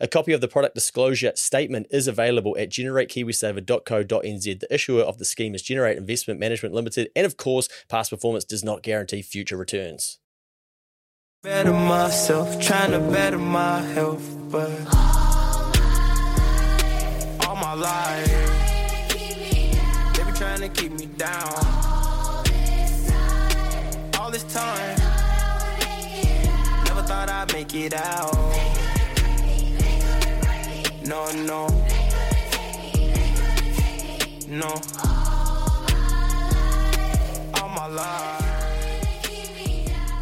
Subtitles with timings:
[0.00, 4.60] A copy of the product disclosure statement is available at generatekiwisaver.co.nz.
[4.60, 8.44] The issuer of the scheme is Generate Investment Management Limited, and of course, past performance
[8.44, 10.18] does not guarantee future returns.
[11.42, 14.70] Better myself, trying to better my health, but
[17.46, 18.44] all my life
[20.14, 21.52] they been trying to keep me down.
[24.18, 24.96] All this time,
[26.86, 28.83] never thought I'd make it out.
[31.06, 31.68] No, no,
[34.48, 34.68] no.
[37.54, 39.22] All my life,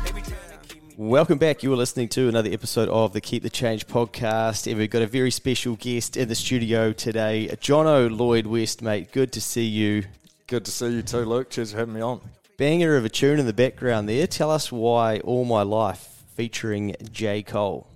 [0.05, 0.95] they be trying to keep me.
[0.97, 1.63] Welcome back.
[1.63, 5.03] You are listening to another episode of the Keep the Change podcast, and we've got
[5.03, 9.13] a very special guest in the studio today, Jono Lloyd West, mate.
[9.13, 10.03] Good to see you.
[10.49, 11.51] Good to see you too, Luke.
[11.51, 12.21] Cheers for having me on.
[12.57, 14.27] Banger of a tune in the background there.
[14.27, 17.45] Tell us why All My Life featuring J.
[17.45, 17.87] Cole.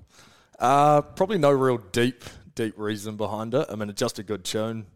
[0.59, 2.25] Uh, probably no real deep,
[2.57, 3.67] deep reason behind it.
[3.71, 4.87] I mean, it's just a good tune.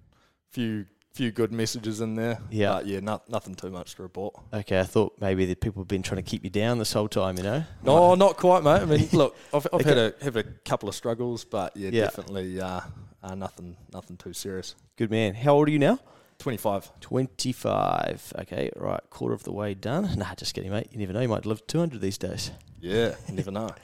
[0.51, 2.41] Few, few good messages in there.
[2.51, 2.73] Yeah.
[2.73, 4.35] But yeah, not, nothing too much to report.
[4.53, 7.07] Okay, I thought maybe the people have been trying to keep you down this whole
[7.09, 7.63] time, you know?
[7.85, 8.83] No, not quite, mate.
[8.83, 12.05] I mean, look, I've, I've had a have a couple of struggles, but yeah, Yeah.
[12.07, 12.81] definitely uh,
[13.23, 14.75] uh, nothing, nothing too serious.
[14.97, 15.35] Good man.
[15.35, 16.01] How old are you now?
[16.39, 16.91] Twenty five.
[17.01, 18.33] 25.
[18.41, 20.17] Okay, right, quarter of the way done.
[20.19, 20.89] Nah, just kidding, mate.
[20.91, 22.51] You never know, you might live to 200 these days.
[22.81, 23.71] Yeah, you never know.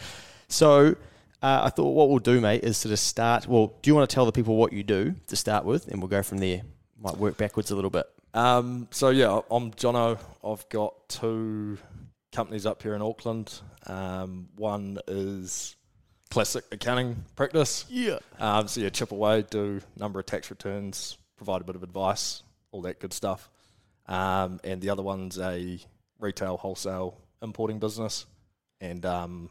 [0.49, 0.95] So,
[1.43, 3.47] uh, I thought what we'll do, mate, is sort of start.
[3.47, 6.01] Well, do you want to tell the people what you do to start with, and
[6.01, 6.63] we'll go from there?
[6.99, 8.07] Might work backwards a little bit.
[8.33, 10.19] Um, so yeah, I'm Jono.
[10.45, 11.79] I've got two
[12.33, 13.61] companies up here in Auckland.
[13.87, 15.77] Um, one is
[16.31, 17.87] classic accounting practice.
[17.89, 18.19] Yeah.
[18.39, 22.43] Um, so yeah, chip away, do number of tax returns, provide a bit of advice,
[22.73, 23.49] all that good stuff.
[24.07, 25.79] Um, and the other one's a
[26.19, 28.27] retail wholesale importing business,
[28.81, 29.51] and um,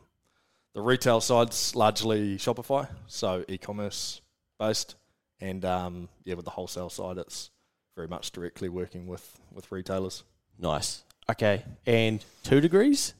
[0.75, 4.21] the retail side's largely Shopify, so e-commerce
[4.59, 4.95] based,
[5.39, 7.49] and um, yeah, with the wholesale side, it's
[7.95, 10.23] very much directly working with with retailers.
[10.59, 11.03] Nice.
[11.31, 13.13] Okay, and two degrees?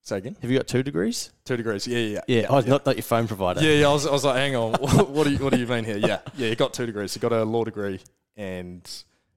[0.00, 0.36] Say again.
[0.42, 1.30] Have you got two degrees?
[1.44, 1.86] Two degrees.
[1.86, 3.62] Yeah, yeah, Yeah, oh, not, not your phone provider.
[3.62, 3.88] Yeah, yeah.
[3.88, 5.84] I was, I was like, hang on, what, what do you what do you mean
[5.84, 5.98] here?
[5.98, 6.48] Yeah, yeah.
[6.48, 7.14] You got two degrees.
[7.14, 8.00] You got a law degree
[8.36, 8.82] and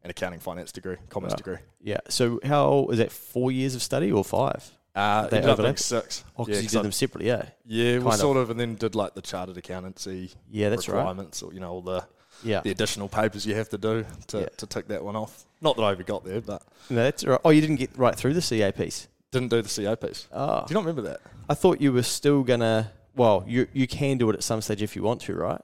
[0.03, 1.37] an accounting finance degree, commerce Right.
[1.37, 1.57] degree.
[1.81, 1.99] Yeah.
[2.09, 4.71] So, how is that four years of study or five?
[4.95, 6.23] Uh, They ended up being six.
[6.37, 7.45] Oh, because yeah, you did I- them separately, yeah.
[7.65, 10.97] yeah, well, sort of, and then did like the chartered accountancy Yeah, that's right.
[10.97, 12.05] requirements, or you know, all the
[12.43, 12.61] Yeah.
[12.61, 14.45] the additional papers you have to do to, Yeah.
[14.57, 15.45] to tick that one off.
[15.61, 17.39] Not that I ever got there, but No, that's right.
[17.43, 19.07] Oh, you didn't get right through the CA piece.
[19.31, 20.27] didn't do the CA piece.
[20.31, 20.59] Oh.
[20.65, 21.19] Do you not remember that?
[21.49, 22.91] I thought you were still gonna.
[23.17, 25.61] Well, you you can do it at some stage if you want to, right?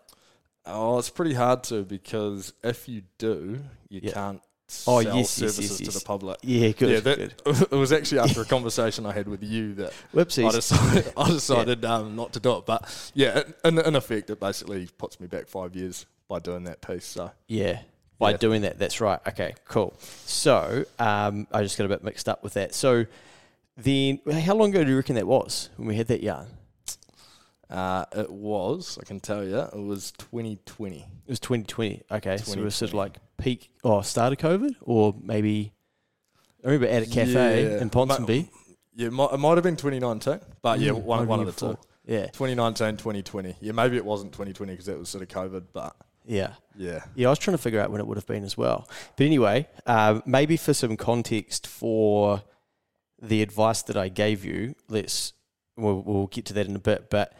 [0.66, 4.12] Oh, it's pretty hard to because if you do, you Yeah.
[4.12, 4.42] can't
[4.88, 6.00] Oh, yes, yes, services yes, to yes.
[6.00, 6.40] the public.
[6.42, 6.90] Yeah, good.
[6.90, 7.34] yeah, good.
[7.46, 11.86] it was actually after a conversation I had with you that I decided, I decided
[11.86, 12.66] um, not to do it.
[12.66, 16.82] But yeah, in, in effect, it basically puts me back five years by doing that
[16.82, 17.06] piece.
[17.06, 17.82] So Yeah.
[18.18, 18.38] By Yeah.
[18.38, 19.20] doing that, that's right.
[19.28, 19.94] Okay, cool.
[20.26, 22.74] So um, I just got a bit mixed up with that.
[22.76, 23.06] So
[23.78, 26.48] then, how long ago do you reckon that was when we had that yarn?
[27.72, 30.98] Uh, it was, I can tell you, it was 2020.
[30.98, 32.04] It was 2020.
[32.12, 35.72] Okay, so it was sort of like peak or start of COVID, or maybe
[36.64, 37.82] I remember at a cafe Yeah.
[37.82, 38.50] in Ponsonby.
[38.94, 41.54] Yeah, it might, it might have been 2019, but yeah, Mm, one, one of the
[41.74, 41.78] two.
[42.06, 43.56] Yeah, 2019, 2020.
[43.62, 45.96] Yeah, maybe it wasn't 2020 because that was sort of COVID, but
[46.26, 46.54] yeah.
[46.76, 47.04] yeah.
[47.16, 48.90] Yeah, I was trying to figure out when it would have been as well.
[49.16, 52.44] But anyway, um, maybe for some context for
[53.22, 55.34] the advice that I gave you, let's
[55.78, 57.10] we'll, we'll get to that in a bit.
[57.10, 57.34] But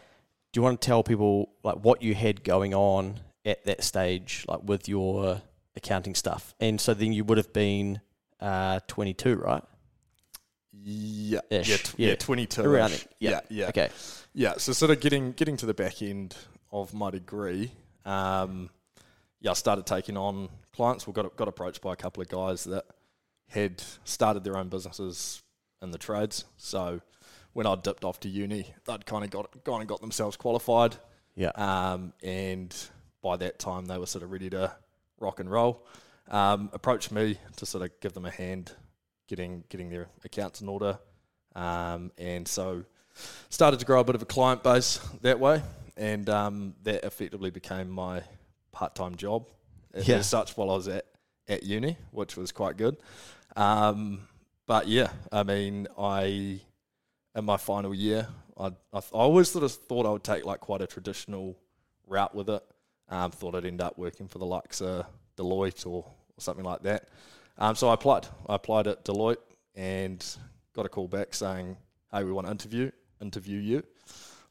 [0.52, 4.46] do you want to tell people like what you had going on at that stage,
[4.48, 5.42] like with your
[5.76, 6.54] accounting stuff?
[6.60, 8.02] And so then you would have been
[8.40, 9.64] uh, 22, right?
[10.84, 12.08] Yeah, Ish, yeah, tw- yeah.
[12.10, 12.62] yeah, 22.
[12.64, 13.08] Around it.
[13.20, 13.40] Yeah, Yeah.
[13.50, 13.68] yeah.
[13.70, 13.90] Okay.
[14.34, 16.36] Yeah, so sort of getting getting to the back end
[16.72, 17.72] of my degree,
[18.06, 18.70] um,
[19.42, 21.06] yeah, I started taking on clients.
[21.06, 22.86] We got got approached by a couple of guys that
[23.50, 25.44] had started their own businesses
[25.82, 26.46] in the trades.
[26.56, 27.02] So
[27.54, 30.96] when I dipped off to uni, they'd kind of got gone and got themselves qualified,
[31.36, 31.50] Yeah.
[31.56, 32.76] um, and
[33.22, 34.74] by that time they were sort of ready to
[35.20, 35.86] rock and roll.
[36.30, 38.72] Um, approached me to sort of give them a hand
[39.28, 40.98] getting getting their accounts in order,
[41.56, 42.84] um, and so
[43.50, 45.62] started to grow a bit of a client base that way,
[45.98, 48.22] and um, that effectively became my
[48.72, 49.50] part time job
[49.94, 50.18] as, Yeah.
[50.18, 51.06] as such while I was at
[51.50, 52.96] at uni, which was quite good.
[53.58, 54.28] Um,
[54.68, 56.62] but yeah, I mean, I
[57.36, 60.60] in my final year, I, I, I always sort of thought I would take like
[60.60, 61.58] quite a traditional
[62.08, 62.64] route with it.
[63.10, 65.06] Um, thought I'd end up working for the likes of
[65.38, 66.06] Deloitte or, or
[66.40, 67.10] something like that.
[67.58, 68.28] Um, so I applied.
[68.48, 69.38] I applied at Deloitte
[69.76, 70.26] and
[70.74, 71.78] got a call back saying,
[72.12, 72.92] "Hey, we want to interview
[73.22, 73.84] interview you."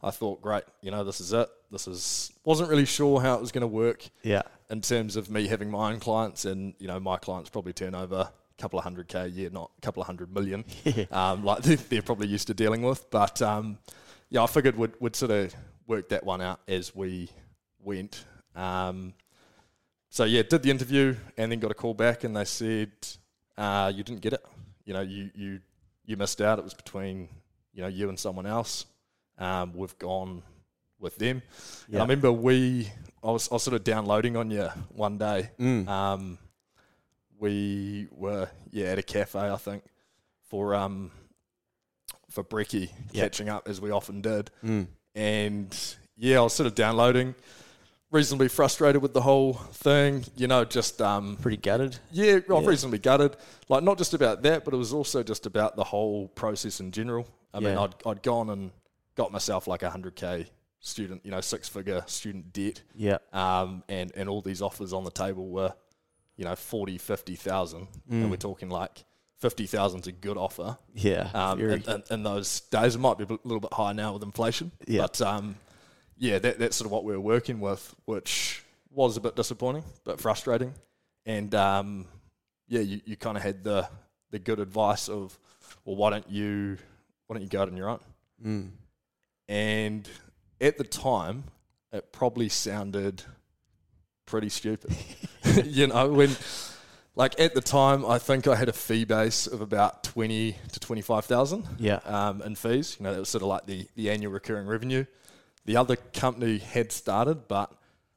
[0.02, 1.48] I thought, great, you know, this is it.
[1.70, 4.42] This is wasn't really sure how it was going to work Yeah.
[4.70, 7.94] in terms of me having my own clients, and you know, my clients probably turn
[7.94, 8.30] over
[8.60, 10.64] couple of hundred k a year, not a couple of hundred million,
[11.10, 13.10] um, like they're, they're probably used to dealing with.
[13.10, 13.78] But um,
[14.28, 15.54] yeah, I figured we'd, we'd sort of
[15.86, 17.30] work that one out as we
[17.82, 18.24] went.
[18.54, 19.14] Um,
[20.08, 22.90] so yeah, did the interview and then got a call back, and they said
[23.56, 24.44] uh, you didn't get it.
[24.84, 25.60] You know, you you
[26.04, 26.58] you missed out.
[26.58, 27.28] It was between
[27.72, 28.86] you know you and someone else.
[29.38, 30.42] Um, we've gone
[31.00, 31.42] with them.
[31.88, 32.90] And I remember we,
[33.24, 35.50] I was, I was sort of downloading on you one day.
[35.58, 35.88] Mm.
[35.88, 36.38] Um,
[37.40, 39.82] we were yeah at a cafe I think
[40.48, 41.10] for um
[42.28, 43.32] for brekkie Yep.
[43.32, 44.86] catching up as we often did, Mm.
[45.14, 47.34] and yeah I was sort of downloading,
[48.12, 50.24] reasonably frustrated with the whole thing.
[50.36, 51.98] You know, just um Pretty gutted.
[52.12, 52.68] yeah, was Yeah.
[52.68, 53.36] reasonably gutted.
[53.68, 56.92] Like not just about that, but it was also just about the whole process in
[56.92, 57.26] general.
[57.52, 58.70] I mean, I'd I'd gone and
[59.16, 60.46] got myself like a hundred k
[60.78, 63.18] student, you know, six figure student debt, Yeah.
[63.32, 65.74] um, and and all these offers on the table were,
[66.40, 67.80] you know, 40, 50,000.
[67.80, 67.88] Mm.
[68.08, 69.04] and we're talking like.
[69.36, 70.76] 50,000 is a good offer.
[70.94, 71.30] Yeah.
[71.32, 74.22] Um, in, in, in those days, it might be a little bit higher now with
[74.22, 74.70] inflation.
[74.86, 75.00] Yeah.
[75.00, 75.56] But um,
[76.18, 79.84] yeah, that, that's sort of what we were working with, which was a bit disappointing,
[80.04, 80.74] but frustrating.
[81.24, 82.04] And um,
[82.68, 83.88] yeah, you, you kind of had the
[84.30, 85.38] the good advice of,
[85.86, 86.76] well, why don't you
[87.26, 88.00] why don't you go out on your own?
[88.44, 88.70] mm.
[89.48, 90.08] And
[90.60, 91.44] at the time,
[91.92, 93.22] it probably sounded
[94.26, 94.94] pretty stupid.
[95.64, 96.36] you know, when
[97.16, 100.80] like at the time, I think I had a fee base of about twenty to
[100.80, 101.96] twenty five thousand Yeah.
[102.04, 102.96] um, in fees.
[102.98, 105.04] You know, that was sort of like the, the annual recurring revenue.
[105.66, 107.72] The other company had started, but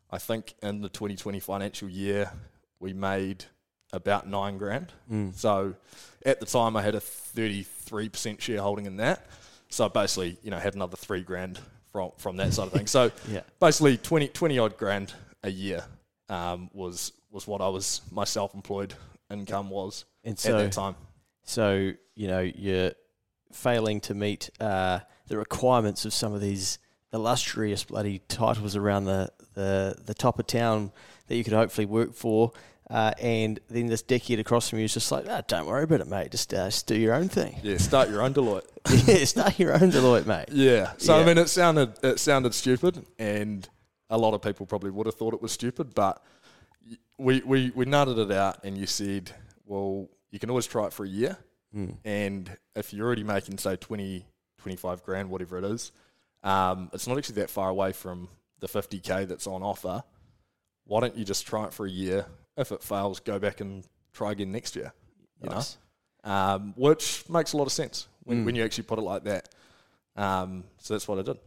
[0.09, 2.31] I think in the 2020 financial year,
[2.79, 3.45] we made
[3.91, 4.91] about nine grand.
[5.11, 5.35] Mm.
[5.35, 5.75] So
[6.25, 9.25] at the time, I had a 33% shareholding in that.
[9.69, 11.59] So I basically, you know, had another three grand
[11.91, 12.91] from, from that side of things.
[12.91, 13.41] So Yeah.
[13.59, 15.13] basically 20, 20 odd grand
[15.43, 15.83] a year
[16.29, 18.93] um, was, was what I was, my self-employed
[19.29, 20.95] income was And at so, that time.
[21.43, 22.91] so you know, you're
[23.51, 26.77] failing to meet uh, the requirements of some of these
[27.11, 30.91] illustrious bloody titles around the, the, the top of town
[31.27, 32.51] that you could hopefully work for.
[32.89, 36.01] Uh, and then this dickhead across from you is just like, ah, don't worry about
[36.01, 36.29] it, mate.
[36.29, 37.59] Just, uh, just do your own thing.
[37.63, 38.65] Yeah, start your own Deloitte.
[39.07, 40.45] yeah, start your own Deloitte, mate.
[40.51, 40.91] Yeah.
[40.97, 43.67] So I mean, it sounded it sounded stupid, and
[44.09, 45.95] a lot of people probably would have thought it was stupid.
[45.95, 46.21] But
[47.17, 49.31] we we we nutted it out, and you said,
[49.65, 51.37] well, you can always try it for a year,
[51.75, 51.97] Mm.
[52.05, 54.25] and if you're already making say 20,
[54.59, 55.91] 25 grand, whatever it is,
[56.43, 58.29] um, it's not actually that far away from
[58.59, 60.03] the fifty k that's on offer.
[60.85, 62.25] Why don't you just try it for a year?
[62.57, 64.93] If it fails, go back and try again next year.
[65.41, 65.77] You know Nice.
[66.23, 68.45] um, which makes a lot of sense when, Mm.
[68.45, 69.49] when you actually put it like that.
[70.15, 71.37] Um, so that's what I did.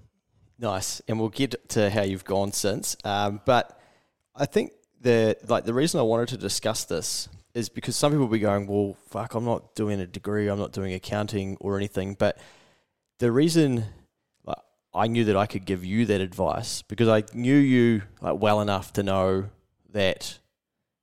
[0.59, 2.97] Nice, and we'll get to how you've gone since.
[3.05, 3.79] Um, but
[4.35, 4.73] I think
[5.07, 8.41] the like the reason I wanted to discuss this is because some people will be
[8.41, 12.39] going, "Well, fuck, I'm not doing a degree, I'm not doing accounting or anything." But
[13.21, 13.85] the reason
[14.45, 14.59] like,
[14.93, 18.61] I knew that I could give you that advice because I knew you like well
[18.61, 19.45] enough to know
[19.93, 20.41] that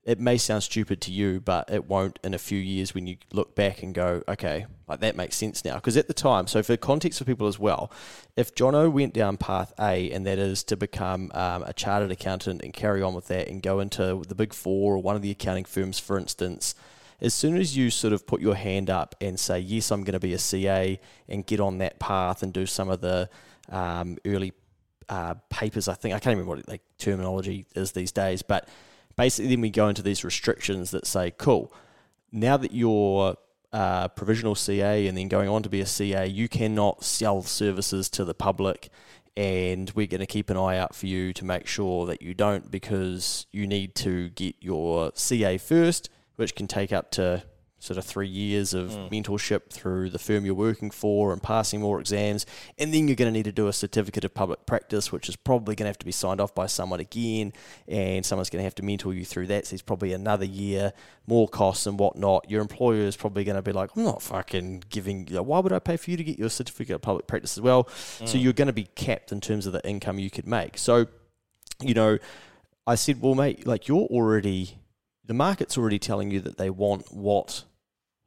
[0.06, 3.16] it may sound stupid to you, but it won't in a few years when you
[3.32, 5.76] look back and go, okay, like that makes sense now.
[5.76, 7.90] Because at the time, so for context for people as well,
[8.36, 12.62] if Jono went down path A, and that is to become um, a chartered accountant
[12.62, 15.32] and carry on with that and go into the big four or one of the
[15.32, 16.76] accounting firms, for instance,
[17.22, 20.14] as soon as you sort of put your hand up and say, yes, I'm going
[20.14, 23.30] to be a CA and get on that path and do some of the
[23.70, 24.52] um, early
[25.08, 28.68] uh, papers, I think, I can't remember what like terminology is these days, but
[29.16, 31.74] basically then we go into these restrictions that say, cool,
[32.32, 33.36] now that you're
[33.72, 38.10] uh, provisional CA and then going on to be a CA, you cannot sell services
[38.10, 38.90] to the public.
[39.36, 42.36] And we're going to keep an eye out for you to make sure that you
[42.36, 47.44] don't because you need to get your CA first, which can take up to
[47.84, 49.08] sort of three years of hmm.
[49.08, 52.46] mentorship through the firm you're working for and passing more exams.
[52.78, 55.36] And then you're going to need to do a certificate of public practice, which is
[55.36, 57.52] probably going to have to be signed off by someone again.
[57.90, 59.68] And someone's going to have to mentor you through that.
[59.68, 60.94] So it's probably another year,
[61.28, 62.50] more costs and whatnot.
[62.50, 65.60] Your employer is probably going to be like, I'm not fucking giving, you know, why
[65.60, 67.90] would I pay for you to get your certificate of public practice as well?
[68.26, 68.38] So hmm.
[68.38, 70.78] you're going to be capped in terms of the income you could make.
[70.78, 71.08] So,
[71.82, 72.18] you know,
[72.88, 74.78] I said, well, mate, like you're already,
[75.26, 77.66] the market's already telling you that they want what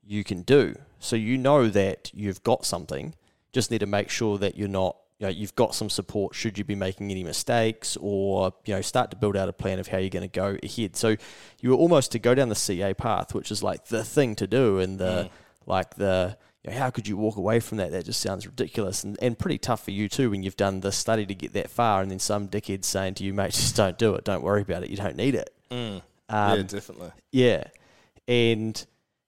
[0.06, 0.74] you can do.
[0.98, 3.14] So you know that you've got something.
[3.52, 6.58] Just need to make sure that you're not, you know, you've got some support should
[6.58, 9.88] you be making any mistakes or, you know, start to build out a plan of
[9.88, 10.94] how you're going to go ahead.
[10.96, 11.16] So
[11.60, 14.46] you were almost to go down the CA path, which is like the thing to
[14.46, 15.30] do and the,
[15.64, 17.92] like the, you know, how could you walk away from that?
[17.92, 20.92] That just sounds ridiculous and, and pretty tough for you too when you've done the
[20.92, 23.96] study to get that far and then some dickhead saying to you, mate, just don't
[23.98, 24.24] do it.
[24.24, 24.90] Don't worry about it.
[24.90, 25.50] You don't need it.
[25.70, 27.12] yeah, Um, definitely.
[27.32, 27.64] yeah.
[28.28, 28.84] And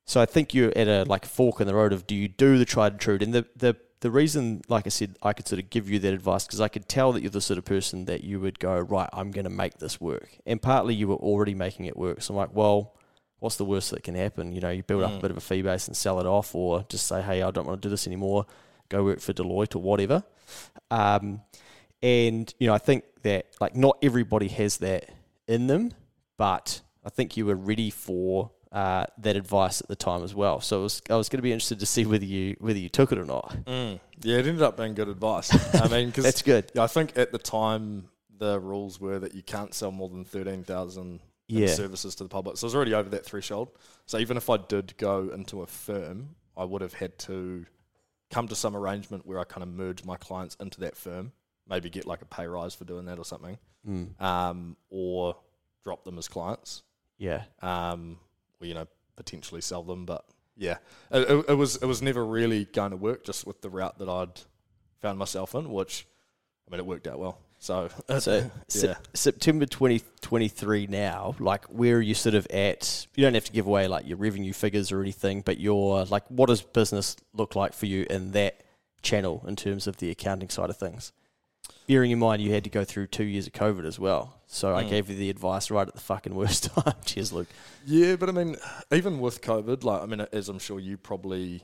[0.09, 2.57] so I think you're at a like fork in the road of do you do
[2.57, 3.19] the tried and true?
[3.21, 6.15] And the the the reason, like I said, I could sort of give you that
[6.15, 8.79] advice because I could tell that you're the sort of person that you would go
[8.79, 9.09] right.
[9.13, 12.23] I'm going to make this work, and partly you were already making it work.
[12.23, 12.95] So I'm like, well,
[13.39, 14.55] what's the worst that can happen?
[14.55, 16.55] You know, you build up a bit of a fee base and sell it off,
[16.55, 18.47] or just say, hey, I don't want to do this anymore.
[18.89, 20.25] Go work for Deloitte or whatever.
[20.91, 21.43] Um,
[22.03, 25.11] and you know, I think that like not everybody has that
[25.47, 25.93] in them,
[26.39, 30.61] but I think you were ready for uh, that advice at the time as well.
[30.61, 32.89] So it was, I was going to be interested to see whether you whether you
[32.89, 33.57] took it or not.
[33.67, 34.01] Mm.
[34.23, 35.51] Yeah, it ended up being good advice.
[35.75, 36.71] I mean, because That's good.
[36.79, 40.65] I think at the time the rules were that you can't sell more than thirteen
[40.65, 41.69] thousand Yeah.
[41.69, 42.57] services to the public.
[42.59, 43.71] So I was already over that threshold.
[44.07, 47.65] So even if I did go into a firm, I would have had to
[48.31, 51.33] come to some arrangement where I kind of merge my clients into that firm,
[51.67, 53.57] maybe get like a pay rise for doing that or something,
[53.89, 54.21] Mm.
[54.21, 55.37] um, or
[55.85, 56.83] drop them as clients.
[57.17, 58.19] Yeah, um,
[58.61, 58.87] you know,
[59.17, 60.05] potentially sell them.
[60.07, 60.25] But
[60.57, 60.79] yeah,
[61.11, 63.99] it, it, it was it was never really going to work just with the route
[63.99, 64.41] that I'd
[65.01, 66.07] found myself in, which
[66.67, 67.39] I mean, it worked out well.
[67.59, 67.89] So,
[68.19, 73.07] So yeah, Sep- September 2023 now, like where are you sort of at?
[73.15, 76.25] You don't have to give away like your revenue figures or anything, but your like
[76.29, 78.63] what does business look like for you in that
[79.03, 81.13] channel in terms of the accounting side of things?
[81.89, 84.35] Bearing in mind you had to go through two years of COVID as well.
[84.47, 84.91] So I Mm.
[84.91, 86.95] gave you the advice right at the fucking worst time.
[87.05, 87.49] Cheers, Luke.
[87.87, 88.17] yeah.
[88.17, 88.57] But I mean,
[88.93, 91.63] even with COVID, like I mean, as I'm sure you probably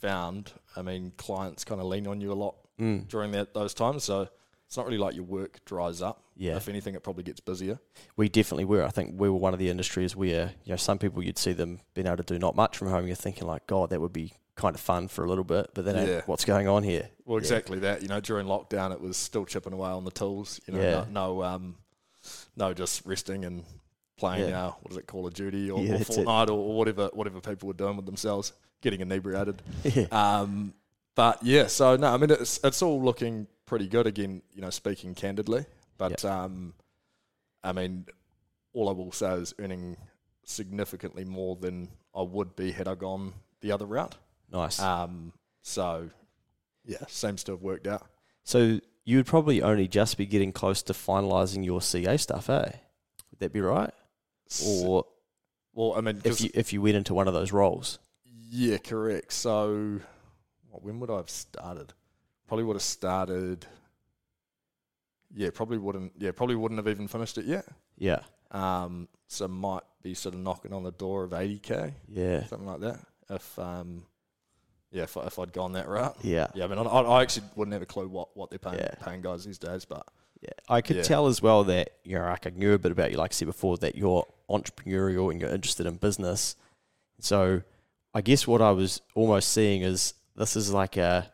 [0.00, 3.06] found, I mean, clients kind of lean on you a lot Mm.
[3.08, 4.02] during that those times.
[4.04, 4.28] So
[4.66, 6.24] it's not really like your work dries up.
[6.36, 6.56] Yeah.
[6.56, 7.78] If anything, it probably gets busier.
[8.16, 8.82] We definitely were.
[8.84, 11.52] I think we were one of the industries where, you know, some people you'd see
[11.52, 13.06] them being able to do not much from home.
[13.06, 15.84] You're thinking like, God, that would be kind of fun for a little bit, but
[15.84, 16.22] then Yeah.
[16.26, 17.10] what's going on here?
[17.24, 17.42] Well, Yeah.
[17.42, 18.02] exactly that.
[18.02, 20.60] You know, during lockdown, it was still chipping away on the tools.
[20.66, 21.04] You know, Yeah.
[21.10, 21.76] no, no, um,
[22.56, 23.64] no, just resting and
[24.16, 24.50] playing.
[24.50, 24.66] Yeah.
[24.66, 25.98] Uh, what is it, Call of Duty or, Yeah, or.
[25.98, 29.60] Fortnite or, or whatever, whatever people were doing with themselves, getting inebriated.
[29.84, 30.06] Yeah.
[30.12, 30.74] Um,
[31.16, 34.42] but yeah, so no, I mean, it's it's all looking pretty good again.
[34.52, 35.64] You know, speaking candidly,
[35.98, 36.74] but um,
[37.62, 38.06] I mean,
[38.72, 39.96] all I will say is earning
[40.44, 44.16] significantly more than I would be had I gone the other route.
[44.54, 44.80] Nice.
[44.80, 45.32] Um,
[45.62, 46.08] so
[46.86, 48.06] yeah, seems to have worked out.
[48.44, 52.70] So you would probably only just be getting close to finalising your CA stuff, eh?
[53.30, 53.92] Would that be right?
[54.64, 55.04] Or
[55.74, 57.98] well, I mean, if you if you went into one of those roles?
[58.48, 59.32] yeah, correct.
[59.32, 59.98] So
[60.70, 61.92] what, when would I have started?
[62.46, 63.66] Probably would have started.
[65.34, 66.12] Yeah, probably wouldn't.
[66.16, 67.64] Yeah, probably wouldn't have even finished it yet.
[67.98, 68.20] Yeah,
[68.52, 72.68] Um, so might be sort of knocking on the door of eighty k, yeah, something
[72.68, 73.00] like that.
[73.30, 74.04] If um,
[74.94, 76.16] yeah, if, I- if I'd gone that route.
[76.22, 78.76] yeah, Yeah, I mean, I, I actually wouldn't have a clue what, what they're paying
[78.78, 78.94] Yeah.
[79.04, 80.06] paying guys these days, but
[80.40, 80.50] yeah.
[80.68, 81.02] I could Yeah.
[81.02, 83.34] tell as well that you know, like I knew a bit about you, like I
[83.34, 86.56] said before, that you're entrepreneurial and you're interested in business.
[87.20, 87.62] So
[88.14, 91.30] I guess what I was almost seeing is this is like a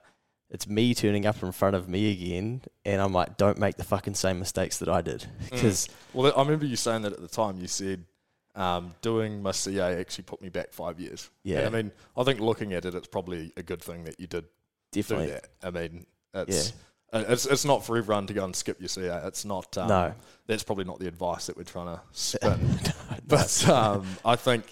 [0.49, 3.85] it's me turning up in front of me again, and I'm like, don't make the
[3.85, 5.50] fucking same mistakes that I did mm.
[5.50, 7.59] because Well, I remember you saying that at the time.
[7.59, 8.05] You said
[8.54, 11.30] um, doing my CA actually put me back five years.
[11.45, 11.61] Yeah.
[11.61, 14.26] And I mean, I think looking at it, it's probably a good thing that you
[14.26, 14.45] did
[14.92, 15.49] definitely do that.
[15.62, 16.73] I mean, it's,
[17.12, 19.23] uh, it's it's not for everyone to go and skip your CA.
[19.26, 19.76] It's not.
[19.78, 20.14] Um, No.
[20.47, 22.78] That's probably not the advice that we're trying to spin.
[23.26, 24.64] but um, I think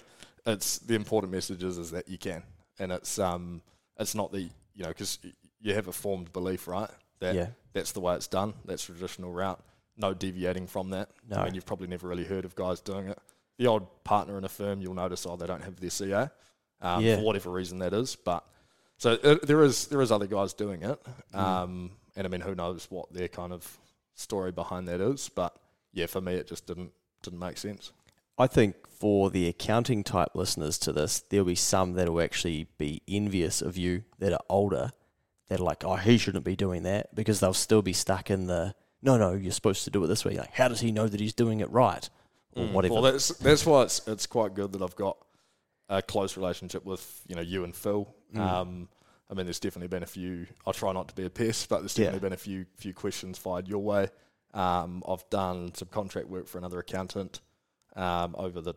[0.45, 2.43] it's the important message is, is that you can,
[2.79, 3.61] and it's um,
[3.99, 5.19] it's not the you know because
[5.61, 6.89] you have a formed belief, right?
[7.19, 7.47] That Yeah.
[7.73, 8.53] that's the way it's done.
[8.65, 9.59] That's traditional route.
[9.97, 11.09] No deviating from that.
[11.29, 11.37] No.
[11.37, 13.19] I mean, you've probably never really heard of guys doing it.
[13.59, 16.31] The old partner in a firm, you'll notice, oh, they don't have their CA
[16.81, 17.17] um, Yeah.
[17.17, 18.15] for whatever reason that is.
[18.15, 18.43] But
[18.97, 20.99] so uh, there is there is other guys doing it,
[21.33, 21.37] Mm.
[21.39, 23.77] um, and I mean, who knows what their kind of
[24.15, 25.29] story behind that is?
[25.29, 25.55] But
[25.93, 27.91] yeah, for me, it just didn't didn't make sense.
[28.37, 32.67] I think for the accounting type listeners to this, there'll be some that will actually
[32.77, 34.91] be envious of you that are older,
[35.49, 38.47] that are like, oh, he shouldn't be doing that because they'll still be stuck in
[38.47, 40.37] the, no, no, you're supposed to do it this way.
[40.37, 42.09] Like, how does he know that he's doing it right?
[42.55, 42.95] Or whatever.
[42.95, 45.17] Well, that's that's why it's it's quite good that I've got
[45.87, 48.13] a close relationship with you know you and Phil.
[48.33, 48.39] Mm.
[48.39, 48.89] Um,
[49.31, 50.47] I mean, there's definitely been a few.
[50.65, 52.05] I try not to be a pest, but there's Yeah.
[52.05, 54.09] definitely been a few few questions fired your way.
[54.53, 57.39] Um, I've done some contract work for another accountant
[57.95, 58.73] um, over the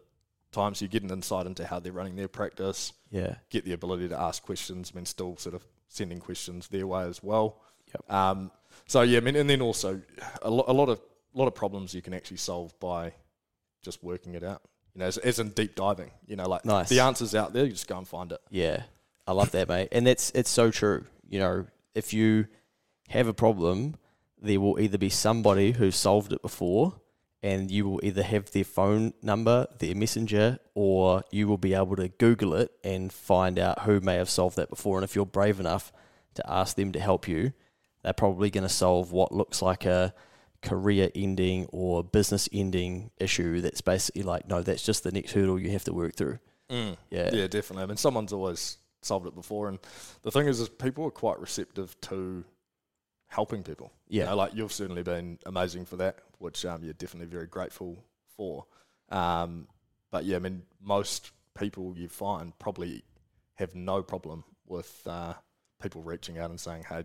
[0.52, 2.92] time, so you get an insight into how they're running their practice.
[3.10, 3.36] yeah.
[3.48, 4.92] Get the ability to ask questions.
[4.92, 7.62] I mean, still sort of sending questions their way as well.
[7.94, 8.12] Yep.
[8.12, 8.50] Um,
[8.86, 10.02] so yeah, I mean, and then also
[10.42, 11.00] a, lo- a lot of
[11.34, 13.14] a lot of problems you can actually solve by
[13.82, 14.62] just working it out.
[14.94, 16.10] You know, as, as in deep diving.
[16.26, 16.88] You know, like Nice.
[16.88, 17.64] the answer's out there.
[17.64, 18.40] You just go and find it.
[18.50, 18.82] Yeah,
[19.26, 19.88] I love that, mate.
[19.92, 21.04] And that's it's so true.
[21.28, 22.46] You know, if you
[23.08, 23.96] have a problem,
[24.40, 26.94] there will either be somebody who solved it before,
[27.42, 31.96] and you will either have their phone number, their messenger, or you will be able
[31.96, 34.98] to Google it and find out who may have solved that before.
[34.98, 35.92] And if you're brave enough
[36.34, 37.52] to ask them to help you,
[38.02, 40.12] they're probably going to solve what looks like a
[40.62, 45.58] career ending or business ending issue that's basically like no that's just the next hurdle
[45.58, 46.38] you have to work through
[46.70, 47.82] yeah Yeah, definitely.
[47.82, 49.78] I mean, someone's always solved it before, and
[50.22, 52.44] the thing is, is people are quite receptive to
[53.28, 53.92] helping people.
[54.08, 54.26] You Yeah.
[54.26, 58.02] know, like you've certainly been amazing for that, which um, you're definitely very grateful
[58.36, 58.64] for.
[59.10, 59.68] Um,
[60.10, 63.02] but yeah, I mean, most people you find probably
[63.56, 65.34] have no problem with uh,
[65.82, 67.04] people reaching out and saying, "Hey,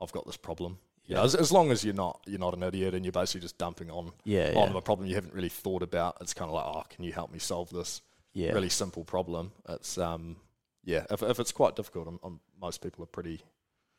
[0.00, 1.22] I've got this problem." Yeah.
[1.22, 3.90] as, as long as you're not you're not an idiot and you're basically just dumping
[3.90, 6.16] on yeah on yeah, a problem you haven't really thought about.
[6.20, 8.00] It's kind of like, "Oh, can you help me solve this?"
[8.32, 8.52] yeah.
[8.52, 9.52] really simple problem.
[9.68, 10.36] It's um
[10.84, 13.40] yeah, if if it's quite difficult, i I'm, most people are pretty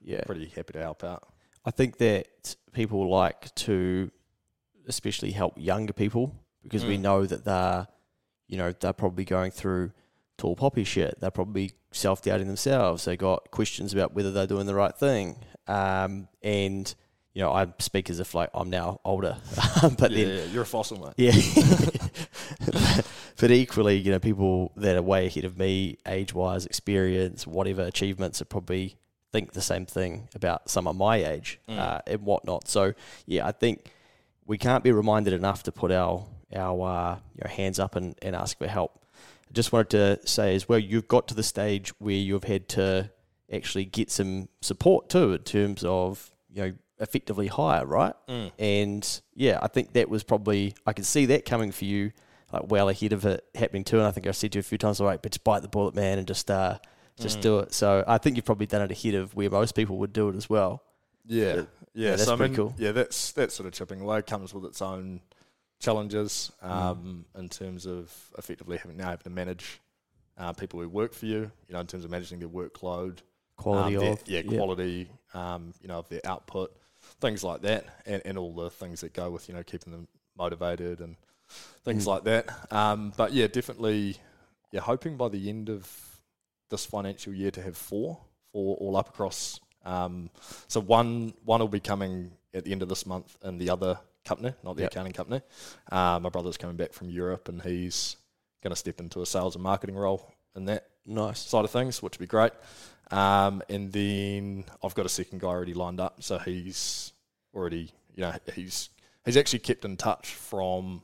[0.02, 1.28] yeah pretty happy to help out.
[1.64, 4.12] I think that people like to
[4.88, 7.02] especially help younger people because we Mm.
[7.02, 7.88] know that they're,
[8.48, 9.92] you know, they're probably going through
[10.38, 11.20] tall poppy shit.
[11.20, 13.06] They're probably self doubting themselves.
[13.06, 15.38] They got questions about whether they're doing the right thing.
[15.68, 16.94] Um, and,
[17.34, 19.38] you know, I speak as if like I'm now older,
[19.98, 21.14] but yeah, then yeah, you're a fossil, mate.
[21.18, 21.34] yeah.
[23.40, 27.84] but equally, you know, people that are way ahead of me, age wise, experience, whatever
[27.84, 28.96] achievements, are probably
[29.32, 31.78] think the same thing about some of my age Mm.
[31.78, 32.68] uh, and whatnot.
[32.68, 32.94] So,
[33.26, 33.92] yeah, I think
[34.46, 36.26] we can't be reminded enough to put our
[36.56, 39.02] our uh, you know, hands up and, and ask for help.
[39.50, 39.90] I just wanted
[40.22, 43.10] to say as well, you've got to the stage where you've had to
[43.52, 48.14] actually get some support too in terms of you know effectively hire, right?
[48.30, 48.52] Mm.
[48.58, 52.12] And yeah, I think that was probably I could see that coming for you
[52.54, 53.98] like well ahead of it happening too.
[53.98, 55.62] And I think I've said to you a few times, all right, but just bite
[55.62, 56.78] the bullet, man, and just uh
[57.20, 57.42] just Mm.
[57.44, 57.74] do it.
[57.74, 60.36] So I think you've probably done it ahead of where most people would do it
[60.36, 60.84] as well.
[61.26, 61.62] Yeah, Yeah,
[61.94, 62.10] yeah.
[62.12, 62.76] that's so I pretty mean, cool.
[62.78, 65.22] yeah, that's that sort of chipping away comes with its own
[65.80, 66.70] challenges Mm.
[66.70, 69.80] um, in terms of effectively having now having to manage
[70.38, 71.52] uh, people who work for you.
[71.68, 73.20] You know, in terms of managing their workload,
[73.58, 76.76] Quality um, their- of yeah, quality, um, you know, of their output,
[77.22, 80.08] things like that, and, and all the things that go with you know keeping them
[80.38, 81.16] motivated and
[81.84, 82.08] things Mm.
[82.08, 82.74] like that.
[82.74, 84.18] Um, but yeah, definitely,
[84.72, 85.90] yeah, hoping by the end of
[86.70, 88.20] this financial year to have four,
[88.52, 89.60] four all up across.
[89.86, 90.30] Um,
[90.68, 94.00] so one one will be coming at the end of this month, and the other
[94.26, 94.92] company, not the Yep.
[94.92, 95.42] accounting company.
[95.92, 98.18] Uh, my brother's coming back from Europe, and he's
[98.64, 101.40] going to step into a sales and marketing role in that Nice.
[101.40, 102.52] side of things, which would be great.
[103.12, 107.14] Um, and then I've got a second guy already lined up, so he's
[107.54, 108.90] already, you know, he's
[109.26, 111.02] he's actually kept in touch from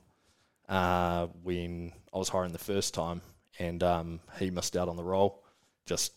[0.67, 3.21] uh, when I was hiring the first time,
[3.59, 5.43] and um, he missed out on the role,
[5.85, 6.13] just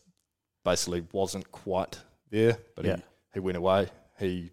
[0.64, 1.98] basically wasn't quite
[2.30, 2.96] there, but Yeah.
[2.96, 3.02] he,
[3.34, 3.88] he went away.
[4.18, 4.50] He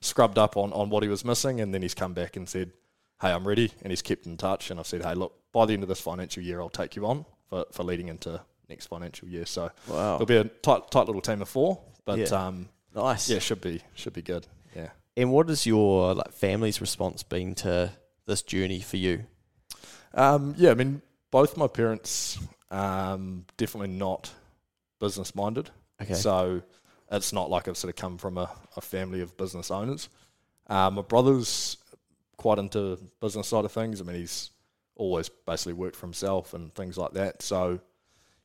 [0.00, 2.72] scrubbed up on, on what he was missing, and then he's come back and said,
[3.20, 4.70] "Hey, I'm ready," and he's kept in touch.
[4.70, 7.06] And I've said, "Hey, look, by the end of this financial year, I'll take you
[7.06, 10.14] on for, for leading into next financial year." So Wow.
[10.14, 12.46] it'll be a tight tight little team of four, but Yeah.
[12.46, 13.28] um, Nice.
[13.28, 14.46] yeah, should be should be good.
[14.74, 14.90] Yeah.
[15.16, 17.92] And what has your like family's response been to
[18.26, 19.26] this journey for you?
[20.14, 22.38] Um, yeah, I mean, both my parents
[22.70, 24.32] um, definitely not
[25.00, 25.70] business minded.
[26.00, 26.14] Okay.
[26.14, 26.62] So
[27.10, 30.08] it's not like I've sort of come from a, a family of business owners.
[30.68, 31.76] Uh, my brother's
[32.36, 34.00] quite into business side of things.
[34.00, 34.50] I mean, he's
[34.94, 37.42] always basically worked for himself and things like that.
[37.42, 37.80] So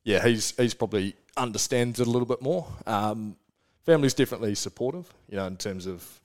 [0.06, 2.66] yeah, he's he's probably understands it a little bit more.
[2.86, 3.36] Um,
[3.84, 6.20] family's definitely supportive, you know, in terms of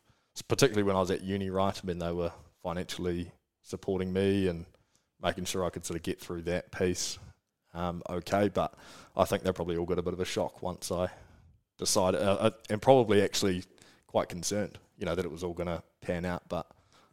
[0.47, 1.77] particularly when I was at uni, right?
[1.77, 2.31] I mean, they were
[2.63, 3.31] financially
[3.63, 4.65] supporting me and
[5.21, 7.19] making sure I could sort of get through that piece
[7.73, 8.49] um, okay.
[8.49, 8.73] But
[9.15, 11.09] I think they probably all got a bit of a shock once I
[11.77, 13.63] decided, uh, uh, and probably actually
[14.07, 16.43] quite concerned, you know, that it was all going to pan out.
[16.49, 16.67] But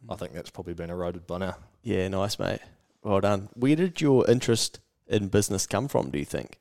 [0.09, 1.55] I think that's probably been eroded by now.
[1.83, 2.59] Yeah, nice, mate.
[3.03, 3.49] Well done.
[3.53, 4.79] Where did your interest
[5.09, 6.09] in business come from?
[6.09, 6.57] Do you think?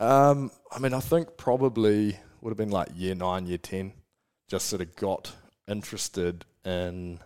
[0.00, 3.92] Um, I mean, I think probably would have been like year nine, year ten.
[4.48, 5.32] Just sort of got
[5.66, 7.18] interested in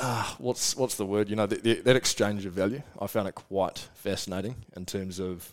[0.00, 1.28] uh, what's what's the word?
[1.28, 2.82] You know, the, the, that exchange of value.
[2.98, 5.52] I found it quite fascinating in terms of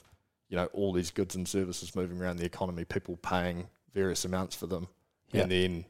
[0.50, 4.56] you know all these goods and services moving around the economy, people paying various amounts
[4.56, 4.88] for them,
[5.32, 5.42] Yeah.
[5.42, 5.86] and then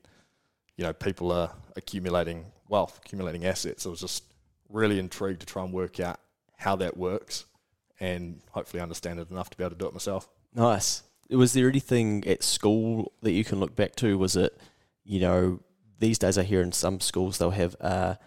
[0.77, 3.85] you know people are accumulating wealth, accumulating assets.
[3.85, 4.23] I was just
[4.69, 6.19] really intrigued to try and work out
[6.57, 7.45] how that works,
[7.99, 10.29] and hopefully understand it enough to be able to do it myself.
[10.53, 11.03] Nice.
[11.29, 14.17] Was there anything at school that you can look back to?
[14.17, 14.57] Was it,
[15.03, 15.59] you know,
[15.99, 18.17] these days I hear in some schools they'll have a,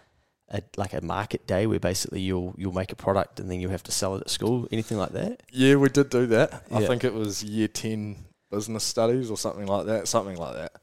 [0.49, 3.69] a like a market day where basically you'll you'll make a product and then you
[3.69, 4.67] have to sell it at school.
[4.71, 5.41] Anything like that?
[5.51, 6.63] Yeah, we did do that.
[6.71, 8.17] I think it was year 10
[8.51, 10.73] business studies or something like that, something like that.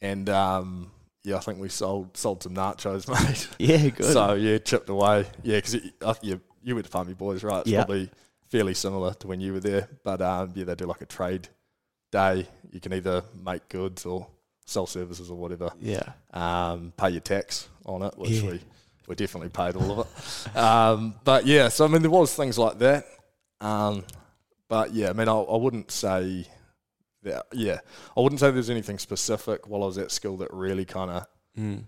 [0.00, 0.90] And um,
[1.22, 3.48] yeah, I think we sold sold some nachos, mate.
[3.58, 4.12] Yeah, good.
[4.12, 5.26] So yeah, chipped away.
[5.42, 6.14] Yeah, because uh,
[6.62, 7.60] you, went to Farmy Boys, right?
[7.60, 7.80] It's Yeah.
[7.84, 8.10] probably
[8.50, 9.88] fairly similar to when you were there.
[10.04, 11.48] But um, yeah, they do like a trade
[12.10, 12.46] day.
[12.72, 14.26] You can either make goods or
[14.64, 15.70] sell services or whatever.
[15.80, 16.02] yeah.
[16.32, 18.50] Um, pay your tax on it, which Yeah.
[18.50, 18.60] we,
[19.06, 20.56] we definitely paid all of it.
[20.56, 23.04] um, but yeah, so I mean, there was things like that.
[23.60, 24.04] Um,
[24.68, 26.46] but yeah, I mean, I, I wouldn't say
[27.22, 27.46] that.
[27.52, 27.80] Yeah,
[28.16, 31.26] I wouldn't say there's anything specific while I was at school that really kind of
[31.58, 31.84] Mm.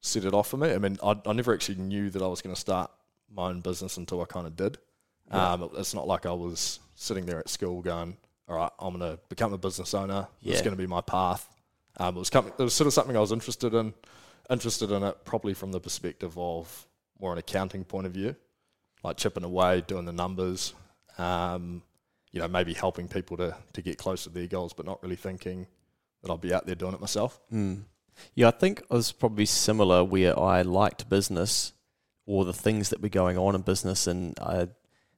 [0.00, 0.72] set it off for me.
[0.74, 2.90] I mean, I, I never actually knew that I was going to start
[3.32, 4.78] my own business until I kind of did.
[5.30, 5.52] Yeah.
[5.52, 8.16] Um, it- it's not like I was sitting there at school going,
[8.48, 10.28] "All right, I'm going to become a business owner.
[10.40, 10.52] Yeah.
[10.52, 11.48] It's going to be my path."
[11.98, 13.94] Um, it was coming, it was sort of something I was interested in,
[14.50, 16.86] interested in it probably from the perspective of
[17.18, 18.36] more an accounting point of view,
[19.02, 20.74] like chipping away, doing the numbers,
[21.18, 21.82] um,
[22.32, 25.16] you know, maybe helping people to to get closer to their goals, but not really
[25.16, 25.66] thinking
[26.22, 27.40] that I'll be out there doing it myself.
[27.52, 27.84] Mm.
[28.34, 31.72] Yeah, I think it was probably similar where I liked business
[32.26, 34.68] or the things that were going on in business and I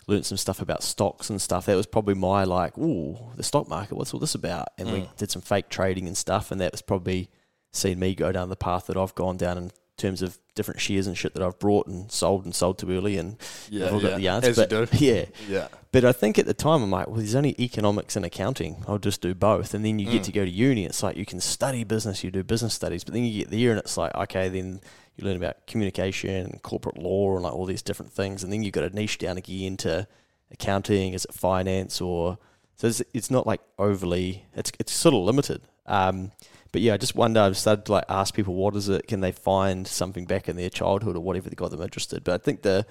[0.07, 1.66] learned some stuff about stocks and stuff.
[1.66, 4.68] That was probably my like, ooh, the stock market, what's all this about?
[4.79, 5.16] And we Mm.
[5.16, 7.29] did some fake trading and stuff and that was probably
[7.73, 11.06] seen me go down the path that I've gone down in terms of different shares
[11.06, 13.37] and shit that I've brought and sold and sold too early and
[13.70, 14.50] Yeah, I've all got the answer.
[14.50, 15.26] as but yeah.
[15.48, 15.68] Yeah.
[15.92, 18.84] But I think at the time I'm like, well, there's only economics and accounting.
[18.88, 19.74] I'll just do both.
[19.74, 20.24] And then you get Mm.
[20.26, 20.84] to go to uni.
[20.87, 23.70] It's like you can study business, you do business studies, but then you get there
[23.70, 24.80] and it's like, okay, then
[25.16, 28.42] you learn about communication and corporate law and like all these different things.
[28.42, 30.06] And then you've got to niche down again to
[30.50, 31.12] accounting.
[31.14, 32.38] Is it finance or
[32.76, 32.87] so?
[32.88, 34.44] It's, it's not like overly.
[34.54, 35.62] It's it's sort of limited.
[35.87, 36.32] Um,
[36.72, 37.40] but yeah, I just wonder.
[37.40, 39.07] I've started to like ask people, what is it?
[39.07, 42.24] Can they find something back in their childhood or whatever that got them interested?
[42.24, 42.87] But I think the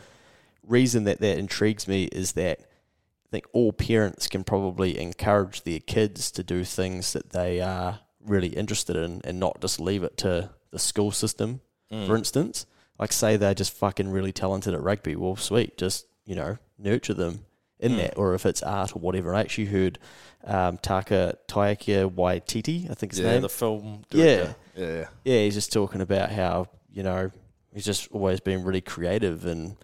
[0.64, 5.80] reason that that intrigues me is that I think all parents can probably encourage their
[5.80, 10.18] kids to do things that they are really interested in and not just leave it
[10.18, 11.62] to the school system,
[11.92, 12.06] Mm.
[12.06, 12.66] for instance.
[13.00, 15.16] Like, say they're just fucking really talented at rugby.
[15.16, 17.46] Well, sweet, just, you know, nurture them
[17.80, 17.98] in Mm.
[17.98, 18.18] that.
[18.18, 19.34] Or if it's art or whatever.
[19.36, 20.00] I actually heard
[20.44, 23.42] um, Taka Taika Waititi, I think his yeah, name.
[23.42, 24.04] the film.
[24.12, 24.24] Yeah.
[24.26, 24.56] Director.
[24.76, 24.86] Yeah.
[24.86, 25.06] Yeah.
[25.26, 27.32] yeah, he's just talking about how you know
[27.74, 29.76] he's just always been really creative and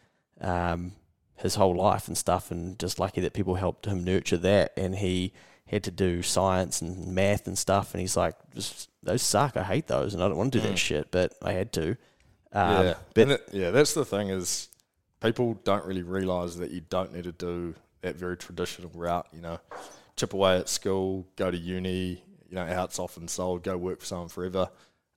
[0.41, 0.93] um,
[1.35, 4.95] his whole life and stuff, and just lucky that people helped him nurture that, and
[4.95, 5.33] he
[5.67, 9.57] had to do science and math and stuff, and he's like, just those suck.
[9.57, 10.77] I hate those, and I don't want to do that Mm.
[10.77, 11.91] shit, but I had to.
[12.51, 14.69] Um, yeah, but that- yeah, that's the thing is
[15.23, 19.27] people don't really realise that you don't need to do that very traditional route.
[19.33, 19.59] You know,
[20.15, 22.23] chip away at school, go to uni.
[22.49, 24.69] You know, how it's often sold, go work for someone forever.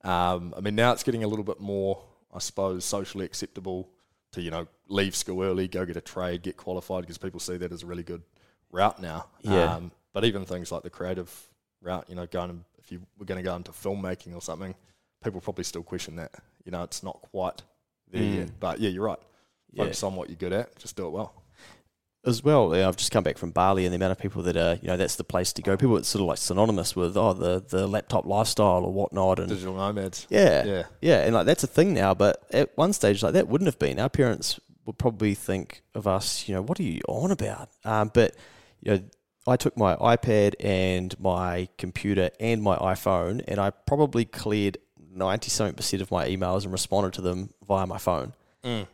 [0.03, 2.01] Um, I mean, now it's getting a little bit more,
[2.33, 3.89] I suppose, socially acceptable
[4.31, 7.57] to you know leave school early, go get a trade, get qualified because people see
[7.57, 8.23] that as a really good
[8.71, 9.27] route now.
[9.41, 9.75] Yeah.
[9.75, 11.31] Um, but even things like the creative
[11.81, 14.73] route, you know, going if you were going to go into filmmaking or something,
[15.23, 16.31] people probably still question that.
[16.65, 17.61] You know, it's not quite
[18.09, 18.35] there Mm.
[18.37, 18.59] yet.
[18.59, 19.19] But yeah, you're right.
[19.71, 19.83] Yeah.
[19.83, 20.75] Focus on what you're good at.
[20.77, 21.43] Just do it well.
[22.25, 24.57] as well, yeah, I've just come back from Bali, and the amount of people that
[24.57, 25.77] are, you know, that's the place to go.
[25.77, 29.49] People that's sort of like synonymous with oh the the laptop lifestyle or whatnot, and
[29.49, 30.27] Digital nomads.
[30.29, 30.83] yeah, Yeah.
[31.01, 33.79] Yeah, and like that's a thing now, but at one stage, like that wouldn't have
[33.79, 33.99] been.
[33.99, 37.69] Our parents would probably think of us, you know, what are you on about?
[37.83, 38.35] Um, but
[38.81, 39.03] you know,
[39.45, 44.77] I took my iPad and my computer and my iPhone, and I probably cleared
[45.09, 48.33] ninety something percent of my emails and responded to them via my phone.
[48.63, 48.87] Mm.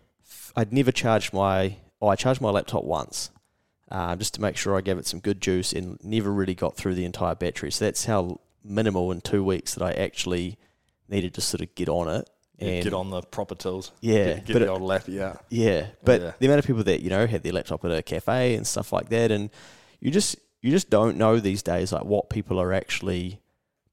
[0.56, 1.78] I'd never charged my.
[2.02, 3.32] Oh, I charged my laptop once,
[3.90, 6.76] um, just to make sure I gave it some good juice, and never really got
[6.76, 7.72] through the entire battery.
[7.72, 10.58] So that's how minimal in two weeks that I actually
[11.10, 12.30] needed to sort of get on it.
[12.60, 13.92] Yeah, And get on the proper tools.
[14.00, 15.44] Yeah, Get, get but the it- old lappy out.
[15.50, 16.32] yeah, but Yeah.
[16.40, 18.94] the amount of people that you know had their laptop at a cafe and stuff
[18.94, 19.50] like that, and
[20.00, 23.42] you just you just don't know these days like what people are actually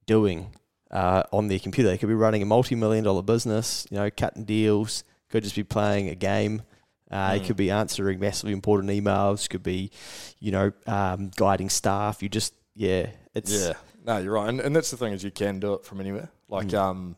[0.07, 0.53] doing
[0.90, 1.88] uh, on their computer.
[1.90, 5.05] They could be running a multi-million dollar business, you know, cutting deals.
[5.31, 6.62] Could just be playing a game.
[7.11, 9.49] Uh, It could be answering massively important emails.
[9.49, 9.90] Could be,
[10.38, 12.23] you know, um, guiding staff.
[12.23, 13.73] You just yeah, it's Yeah,
[14.05, 16.31] no, you're right, and, and that's the thing is you can do it from anywhere.
[16.49, 17.16] Like um,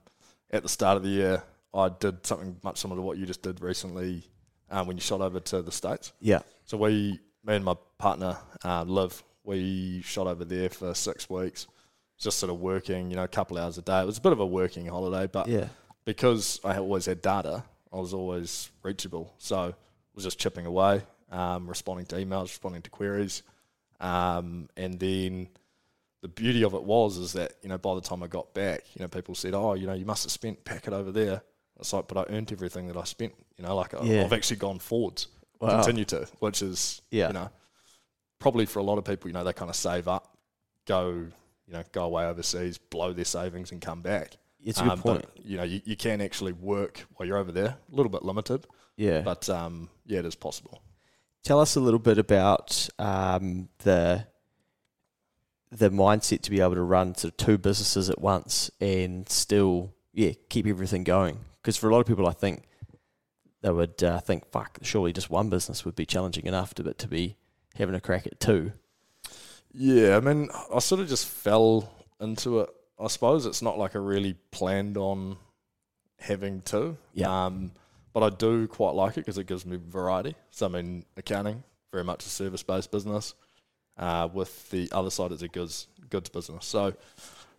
[0.50, 1.42] at the start of the year,
[1.74, 4.24] I did something much similar to what you just did recently
[4.70, 6.12] um, when you shot over to the states.
[6.20, 11.28] yeah, So we, me and my partner, uh, Liv, we shot over there for six
[11.30, 11.66] weeks,
[12.18, 14.00] just sort of working, you know, a couple hours a day.
[14.02, 15.68] It was a bit of a working holiday, but yeah,
[16.04, 19.34] because I always had data, I was always reachable.
[19.38, 19.74] So I
[20.14, 23.42] was just chipping away, um, responding to emails, responding to queries.
[24.00, 25.48] Um, and then
[26.22, 28.84] the beauty of it was is that, you know, by the time I got back,
[28.94, 31.42] you know, people said, oh, you know, you must have spent packet over there.
[31.78, 33.34] It's like, but I earned everything that I spent.
[33.56, 34.24] You know, like I- Yeah.
[34.24, 35.28] I've actually gone forwards,
[35.60, 35.76] Wow.
[35.82, 37.28] continue to, which is, Yeah.
[37.28, 37.50] you know,
[38.38, 40.36] probably for a lot of people, you know, they kind of save up,
[40.86, 44.36] go, you know, go away overseas, blow their savings and come back.
[44.64, 45.26] It's a good Um, point.
[45.34, 47.76] But, you know, you, you can actually work while you're over there.
[47.92, 50.82] A little bit limited, yeah, but um, yeah, it is possible.
[51.42, 54.26] Tell us a little bit about um, the
[55.70, 59.94] the mindset to be able to run sort of two businesses at once and still,
[60.12, 61.38] yeah, keep everything going.
[61.62, 62.64] Because for a lot of people, I think
[63.62, 66.98] they would uh, think, "Fuck, surely just one business would be challenging enough to but
[66.98, 67.36] to be
[67.76, 68.72] having a crack at two.
[69.72, 72.68] Yeah, I mean, I sort of just fell into it.
[73.02, 75.36] I suppose it's not like I really planned on
[76.18, 76.96] having to.
[77.14, 77.46] Yeah.
[77.46, 77.72] Um,
[78.12, 80.34] but I do quite like it because it gives me variety.
[80.50, 83.34] So I mean, accounting very much a service based business.
[83.96, 86.64] Uh, with the other side, it's a goods goods business.
[86.64, 86.94] So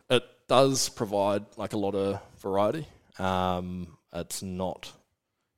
[0.10, 2.88] it does provide like a lot of variety.
[3.20, 4.92] Um, it's not,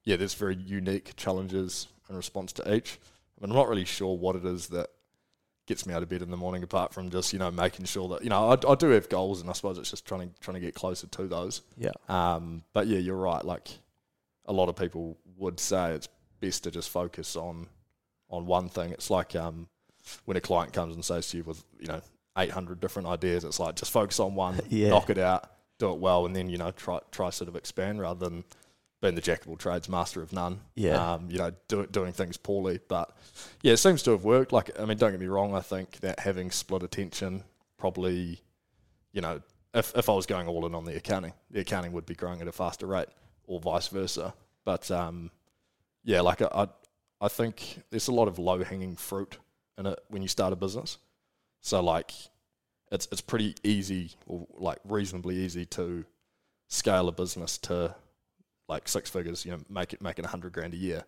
[0.03, 2.99] yeah, there's very unique challenges in response to each.
[3.41, 4.89] I'm not really sure what it is that
[5.67, 8.07] gets me out of bed in the morning, apart from just you know making sure
[8.09, 10.39] that you know I, I do have goals, and I suppose it's just trying to
[10.39, 11.61] trying to get closer to those.
[11.77, 11.91] Yeah.
[12.09, 13.43] Um, but yeah, you're right.
[13.43, 13.69] Like
[14.45, 16.07] a lot of people would say, it's
[16.39, 17.67] best to just focus on
[18.29, 18.91] on one thing.
[18.91, 19.67] It's like um,
[20.25, 22.01] when a client comes and says to you with you know
[22.37, 24.89] 800 different ideas, it's like just focus on one, Yeah.
[24.89, 25.49] knock it out,
[25.79, 28.43] do it well, and then you know try try sort of expand rather than
[29.05, 30.59] being the jack of all trades, master of none.
[30.73, 31.13] Yeah.
[31.13, 33.15] Um, you know, do, doing things poorly, but
[33.61, 34.51] yeah, it seems to have worked.
[34.51, 35.53] Like, I mean, don't get me wrong.
[35.53, 37.43] I think that having split attention
[37.77, 38.41] probably,
[39.11, 39.41] you know,
[39.75, 42.41] if if I was going all in on the accounting, the accounting would be growing
[42.41, 43.09] at a faster rate,
[43.45, 44.33] or vice versa.
[44.63, 45.29] But um,
[46.03, 46.67] yeah, like I, I,
[47.21, 49.37] I think there's a lot of low hanging fruit
[49.77, 50.97] in it when you start a business.
[51.61, 52.11] So like,
[52.91, 56.05] it's it's pretty easy, or like reasonably easy to
[56.69, 57.93] scale a business to
[58.67, 59.45] like six figures.
[59.45, 61.03] You know, make it make it a hundred grand a year.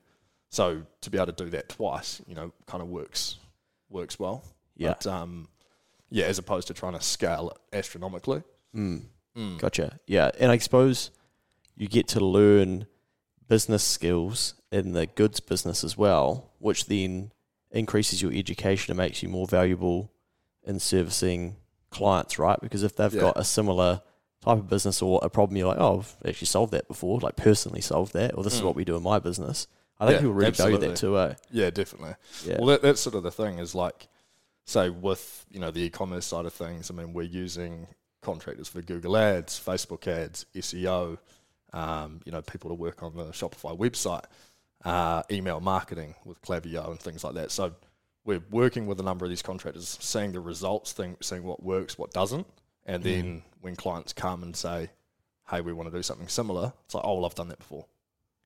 [0.50, 3.38] So to be able to do that twice, you know, kind of works
[3.90, 4.44] works well.
[4.76, 4.90] Yeah.
[4.90, 5.48] But um,
[6.10, 8.44] yeah, as opposed to trying to scale it astronomically.
[8.76, 9.04] Mm.
[9.36, 9.60] Mm.
[9.60, 10.00] Gotcha.
[10.08, 11.12] Yeah, and I suppose
[11.76, 12.88] you get to learn
[13.48, 17.32] business skills in the goods business as well, which then
[17.72, 20.12] increases your education and makes you more valuable
[20.64, 21.56] in servicing
[21.92, 22.60] clients, right?
[22.62, 23.22] Because if they've Yeah.
[23.22, 24.02] got a similar
[24.42, 27.36] type of business or a problem, you're like, oh, I've actually solved that before, like
[27.36, 28.66] personally solved that, or this is Mm.
[28.66, 29.68] what we do in my business.
[30.00, 31.34] I think Yeah, people really value that too, eh?
[31.52, 32.16] Yeah, definitely.
[32.46, 32.58] Yeah.
[32.60, 34.08] Well, that, that's sort of the thing is like,
[34.66, 36.92] say with you know the e-commerce side of things.
[36.92, 37.88] I mean, we're using
[38.22, 41.18] contractors for Google Ads, Facebook ads, SEO.
[41.74, 44.24] Um, you know, people to work on the Shopify website,
[44.86, 47.52] uh, email marketing with Klaviyo and things like that.
[47.52, 47.74] So
[48.24, 51.98] we're working with a number of these contractors, seeing the results, thing, seeing what works,
[51.98, 52.48] what doesn't,
[52.88, 54.90] and then when clients come and say,
[55.50, 57.86] "Hey, we want to do something similar," it's like, "Oh, well, I've done that before.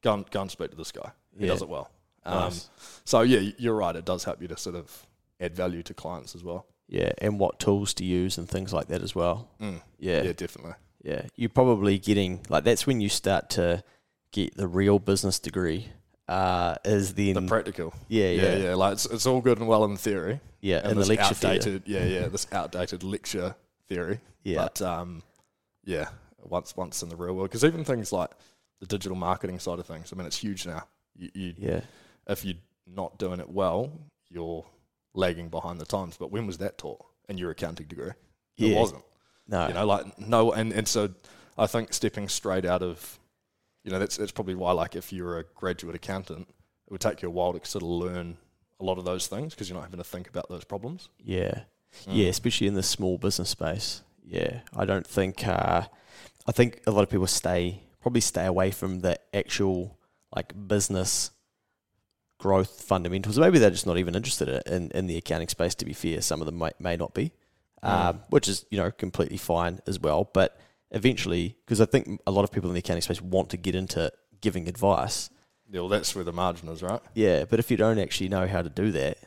[0.02, 1.12] Go and go and speak to this guy.
[1.38, 1.52] He Yeah.
[1.54, 1.90] does it well."
[2.26, 2.70] Um, Nice.
[3.06, 3.96] so yeah, you're right.
[3.96, 5.08] It does help you to sort of
[5.40, 6.66] add value to clients as well.
[6.88, 9.48] Yeah, and what tools to use and things like that as well.
[9.62, 9.82] Mm.
[9.98, 10.24] Yeah.
[10.24, 10.74] Yeah, definitely.
[11.04, 13.84] Yeah, you're probably getting like that's when you start to
[14.32, 15.90] get the real business degree.
[16.28, 17.94] Uh, is then The practical.
[18.08, 18.76] yeah, Yeah, yeah, yeah.
[18.76, 20.40] Like it's, it's all good and well in theory.
[20.62, 21.56] yeah, And in the this lecture theatre.
[21.70, 23.56] outdated, yeah, yeah, this outdated lecture
[23.94, 24.20] theory.
[24.44, 25.24] Yeah, But um,
[25.84, 26.10] yeah,
[26.44, 28.32] once once in the real world, because even things like
[28.80, 30.84] the digital marketing side of things, I mean, it's huge now.
[31.16, 31.82] You, you yeah,
[32.28, 32.56] if you're
[32.88, 33.92] not doing it well,
[34.30, 34.66] you're
[35.14, 36.18] lagging behind the times.
[36.18, 38.12] But when was that taught in your accounting degree?
[38.58, 38.70] Yeah.
[38.70, 39.04] It wasn't.
[39.48, 41.10] no, You know, like no, and, and so
[41.58, 43.20] I think stepping straight out of,
[43.84, 47.22] you know, that's that's probably why like if you're a graduate accountant, it would take
[47.22, 48.38] you a while to sort of learn
[48.80, 51.10] a lot of those things because you're not having to think about those problems.
[51.24, 51.62] yeah,
[52.06, 52.18] Mm.
[52.18, 54.02] yeah, especially in the small business space.
[54.26, 55.46] Yeah, I don't think.
[55.46, 55.84] Uh,
[56.48, 59.98] I think a lot of people stay probably stay away from the actual
[60.36, 61.32] like business
[62.40, 63.38] growth fundamentals.
[63.38, 65.76] Maybe they're just not even interested in in the accounting space.
[65.76, 67.32] To be fair, some of them may may not be,
[67.84, 70.30] um, which is you know completely fine as well.
[70.34, 70.58] But
[70.92, 73.76] eventually, because I think a lot of people in the accounting space want to get
[73.76, 75.30] into giving advice.
[75.70, 77.00] Yeah, well, that's where the margin is, right?
[77.14, 79.18] Yeah, but if you don't actually know how to do that,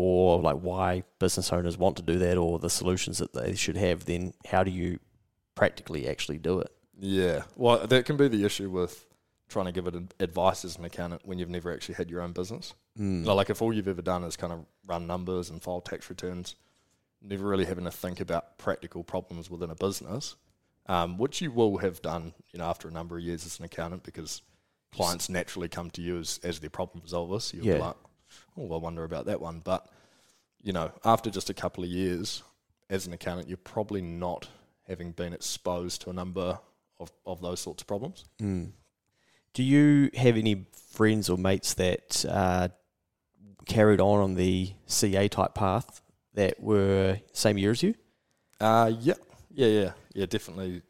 [0.00, 3.76] or like why business owners want to do that, or the solutions that they should
[3.76, 4.98] have, then how do you
[5.54, 6.72] practically actually do it?
[6.98, 7.42] Yeah.
[7.56, 9.06] Well, that can be the issue with
[9.48, 12.32] trying to give it advice as an accountant when you've never actually had your own
[12.32, 12.74] business.
[12.98, 13.24] Mm.
[13.24, 16.54] Like if all you've ever done is kind of run numbers and file tax returns,
[17.20, 20.36] never really having to think about practical problems within a business,
[20.86, 23.64] um, which you will have done, you know, after a number of years as an
[23.64, 24.42] accountant because
[24.92, 27.42] clients naturally come to you as, as their problem resolvers.
[27.42, 27.74] So you'll Yeah.
[27.74, 27.96] be like,
[28.56, 29.60] oh, I wonder about that one.
[29.60, 29.86] But,
[30.62, 32.42] you know, after just a couple of years
[32.88, 34.48] as an accountant, you're probably not
[34.86, 36.58] having been exposed to a number
[36.98, 38.24] of, of those sorts of problems.
[38.40, 38.72] Mm.
[39.54, 42.68] Do you have any friends or mates that uh,
[43.66, 46.02] carried on on the CA type path
[46.34, 47.94] that were same year as you?
[48.60, 49.14] Uh, yeah,
[49.50, 50.82] yeah, yeah, yeah, definitely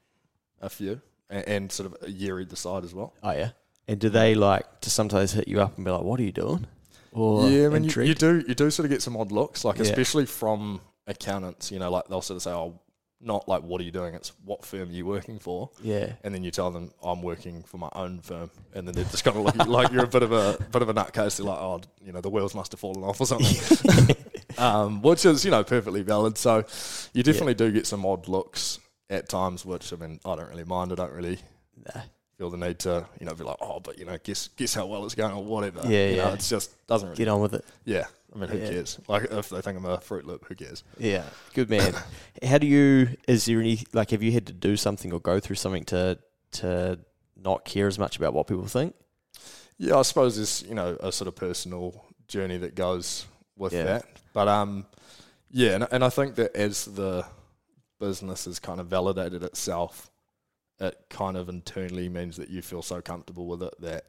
[0.61, 3.15] a few, and, and sort of a year either side as well.
[3.23, 3.51] Oh yeah.
[3.89, 6.33] And do they like to sometimes hit you up and be like, "What are you
[6.33, 6.67] doing?"
[7.13, 9.65] Or yeah, I mean, you, you do you do sort of get some odd looks,
[9.65, 9.83] like Yeah.
[9.83, 11.71] especially from accountants.
[11.73, 12.79] You know, like they'll sort of say, "Oh,
[13.21, 16.13] not like what are you doing?" It's what firm are you working for, yeah.
[16.23, 19.25] and then you tell them I'm working for my own firm, and then they're just
[19.25, 21.37] kind of look like you're a bit of a bit of a nutcase.
[21.39, 24.17] They're like, "Oh, you know, the wheels must have fallen off or something,"
[24.59, 26.39] um, which is you know perfectly valid.
[26.39, 26.65] So
[27.13, 30.65] you definitely do get some odd looks at times, which I mean, I don't really
[30.65, 30.93] mind.
[30.93, 31.39] I don't really
[31.95, 32.03] Nah.
[32.41, 34.87] Feel the need to, you know, be like, oh, but you know, guess guess how
[34.87, 35.81] well it's going or whatever.
[35.85, 36.33] Yeah, you know, yeah.
[36.33, 37.17] it's just doesn't really.
[37.19, 37.65] Get on with it.
[37.85, 38.71] Yeah, I mean, who Yeah.
[38.71, 38.99] cares?
[39.09, 40.83] Like if they think I'm a Fruit Loop, who cares?
[40.97, 41.93] Yeah, good man.
[42.43, 43.09] How do you?
[43.29, 44.11] Is there any like?
[44.13, 46.19] Have you had to do something or go through something to
[46.53, 46.99] to
[47.37, 48.95] not care as much about what people think?
[49.77, 53.27] Yeah, I suppose there's you know a sort of personal journey that goes
[53.59, 53.85] with Yeah.
[53.85, 54.87] that, but um,
[55.51, 57.27] yeah, and, and I think that as the
[57.99, 60.11] business has kind of validated itself,
[60.81, 64.05] it kind of internally means that you feel so comfortable with it that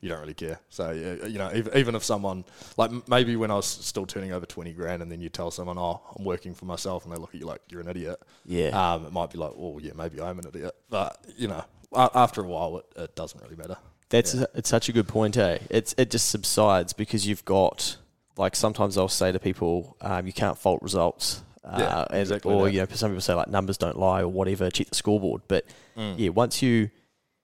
[0.00, 0.60] you don't really care.
[0.68, 2.44] So you know, even, if someone
[2.76, 5.78] like maybe when I was still turning over twenty grand, and then you tell someone,
[5.78, 8.20] "Oh, I'm working for myself," and they look at you like you're an idiot.
[8.44, 11.64] Yeah, Um, it might be like, "Oh, yeah, maybe I'm an idiot," but you know,
[11.96, 13.76] after a while, it, it doesn't really matter.
[14.08, 14.46] that's yeah.
[14.54, 15.58] it's such a good point, eh?
[15.68, 17.96] It's it just subsides because you've got
[18.36, 21.42] like sometimes I'll say to people, um, you can't fault results.
[21.68, 22.72] Uh, Yeah, and- exactly Or that.
[22.72, 24.70] you know, some people say like numbers don't lie or whatever.
[24.70, 25.64] Check the scoreboard, but
[25.96, 26.14] Mm.
[26.18, 26.90] yeah, once you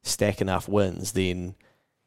[0.02, 1.54] stack enough wins, then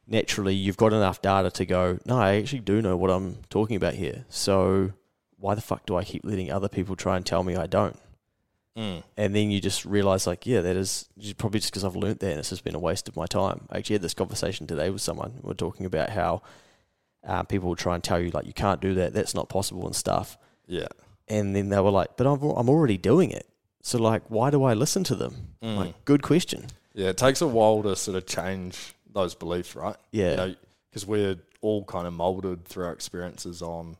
[0.07, 3.75] naturally you've got enough data to go, no, I actually do know what I'm talking
[3.75, 4.25] about here.
[4.29, 4.93] So
[5.37, 7.99] why the fuck do I keep letting other people try and tell me I don't?
[8.75, 9.03] Mm.
[9.17, 12.29] And then you just realize, like, yeah, that is probably just because I've learnt that
[12.29, 13.67] and it's just been a waste of my time.
[13.71, 15.39] I actually had this conversation today with someone.
[15.41, 16.41] We are talking about how
[17.27, 19.85] uh, people will try and tell you, like, you can't do that, that's not possible
[19.85, 20.37] and stuff.
[20.67, 20.87] Yeah.
[21.27, 23.47] And then they were like, but I'm, I'm already doing it.
[23.81, 25.55] So, like, why do I listen to them?
[25.61, 25.77] Mm.
[25.77, 26.67] Like, good question.
[26.93, 29.95] Yeah, it takes a while to sort of change those beliefs, right?
[30.11, 30.31] Yeah.
[30.31, 30.55] You know,
[30.89, 33.97] because we're all kind of molded through our experiences on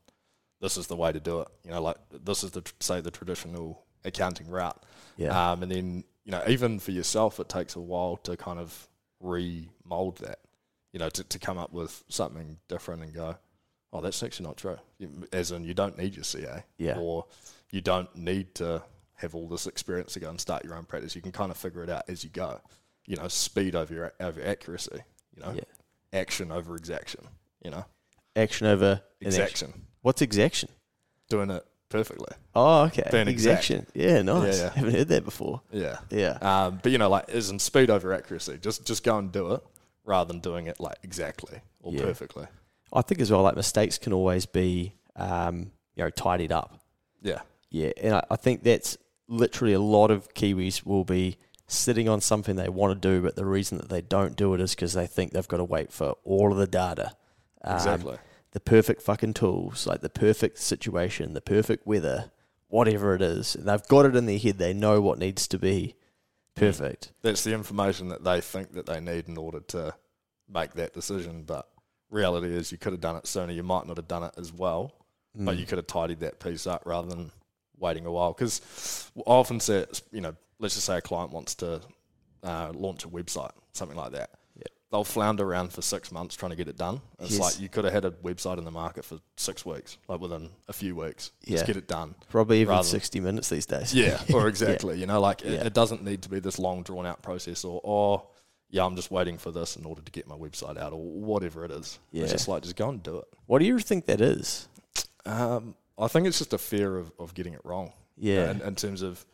[0.62, 1.48] this is the way to do it.
[1.64, 4.82] You know, like this is the tr- say the traditional accounting route.
[5.18, 5.52] Yeah.
[5.52, 8.88] Um, and then you know, even for yourself, it takes a while to kind of
[9.20, 10.40] remold that.
[10.94, 13.38] You know, to, to come up with something different and go,
[13.94, 14.78] oh, that's actually not true.
[15.32, 16.98] As in, you don't need your CA, Yeah.
[16.98, 17.26] or
[17.72, 18.84] you don't need to
[19.16, 21.16] have all this experience to go and start your own practice.
[21.16, 22.62] You can kind of figure it out as you go.
[23.06, 25.00] You know, speed over your over accuracy.
[25.36, 25.64] You know, Yeah.
[26.20, 27.28] action over exaction.
[27.64, 27.86] You know,
[28.36, 29.42] Action over inaction.
[29.44, 30.70] exaction, What's exaction?
[31.30, 32.28] doing it perfectly.
[32.54, 33.04] Oh, okay.
[33.12, 33.70] Being exact.
[33.70, 33.88] exaction.
[33.94, 34.58] Yeah, nice.
[34.60, 34.70] Yeah, yeah.
[34.74, 35.62] Haven't heard that before.
[35.72, 36.00] Yeah.
[36.10, 36.38] Yeah.
[36.42, 38.58] Um, but you know, like as in speed over accuracy.
[38.62, 39.64] Just just go and do it
[40.06, 42.04] rather than doing it like exactly or Yeah.
[42.04, 42.46] perfectly.
[42.94, 46.80] I think as well, like mistakes can always be, um, you know, tidied up.
[47.22, 47.42] Yeah.
[47.70, 48.98] Yeah, and I, I think that's
[49.28, 53.36] literally a lot of Kiwis will be sitting on something they want to do, but
[53.36, 55.92] the reason that they don't do it is because they think they've got to wait
[55.92, 57.12] for all of the data,
[57.66, 58.18] um, Exactly.
[58.52, 62.32] the perfect fucking tools, like the perfect situation, the perfect weather,
[62.70, 63.54] whatever it is.
[63.56, 64.60] And they've got it in their head.
[64.60, 65.96] They know what needs to be
[66.56, 67.12] perfect.
[67.22, 69.94] That's the information that they think that they need in order to
[70.50, 71.44] make that decision.
[71.44, 71.68] But
[72.10, 73.52] reality is, you could have done it sooner.
[73.54, 74.94] You might not have done it as well,
[75.36, 75.60] but Mm.
[75.60, 77.32] you could have tidied that piece up rather than
[77.78, 78.34] waiting a while.
[78.34, 81.82] Because I often say, you know, let's just say a client wants to
[82.44, 84.30] uh, launch a website, something like that.
[84.56, 84.64] Yeah.
[84.92, 87.02] They'll flounder around for six months trying to get it done.
[87.20, 87.40] It's Yes.
[87.40, 90.50] like you could have had a website in the market for six weeks, like within
[90.68, 91.32] a few weeks.
[91.44, 91.56] Yeah.
[91.58, 92.16] Just get it done.
[92.30, 93.94] Probably even rather- 60 minutes these days.
[93.94, 94.98] Yeah, or exactly.
[95.00, 95.66] You know, like it, Yeah.
[95.66, 98.24] it doesn't need to be this long drawn out process or, or
[98.70, 101.64] yeah, I'm just waiting for this in order to get my website out or whatever
[101.66, 102.00] it is.
[102.12, 102.24] Yeah.
[102.24, 103.26] It's just like just go and do it.
[103.46, 104.68] What do you think that is?
[105.26, 107.92] Um, I think it's just a fear of, of getting it wrong.
[108.18, 108.52] Yeah.
[108.52, 109.26] In, in terms of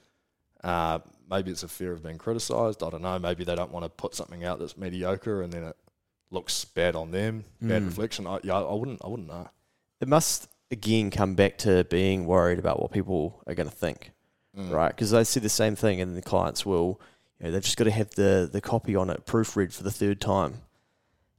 [0.64, 2.84] uh, maybe it's a fear of being criticised.
[2.84, 3.20] I don't know.
[3.20, 5.76] Maybe they don't want to put something out that's mediocre and then it
[6.32, 7.70] looks bad on them, Mm.
[7.70, 8.26] bad reflection.
[8.28, 9.02] I, yeah, I wouldn't.
[9.04, 9.50] I wouldn't know.
[10.02, 14.12] It must again come back to being worried about what people are going to think,
[14.58, 14.72] Mm.
[14.72, 14.90] right?
[14.90, 17.00] Because I see the same thing, and the clients will,
[17.40, 19.92] you know, they've just got to have the the copy on it proofread for the
[19.92, 20.56] third time.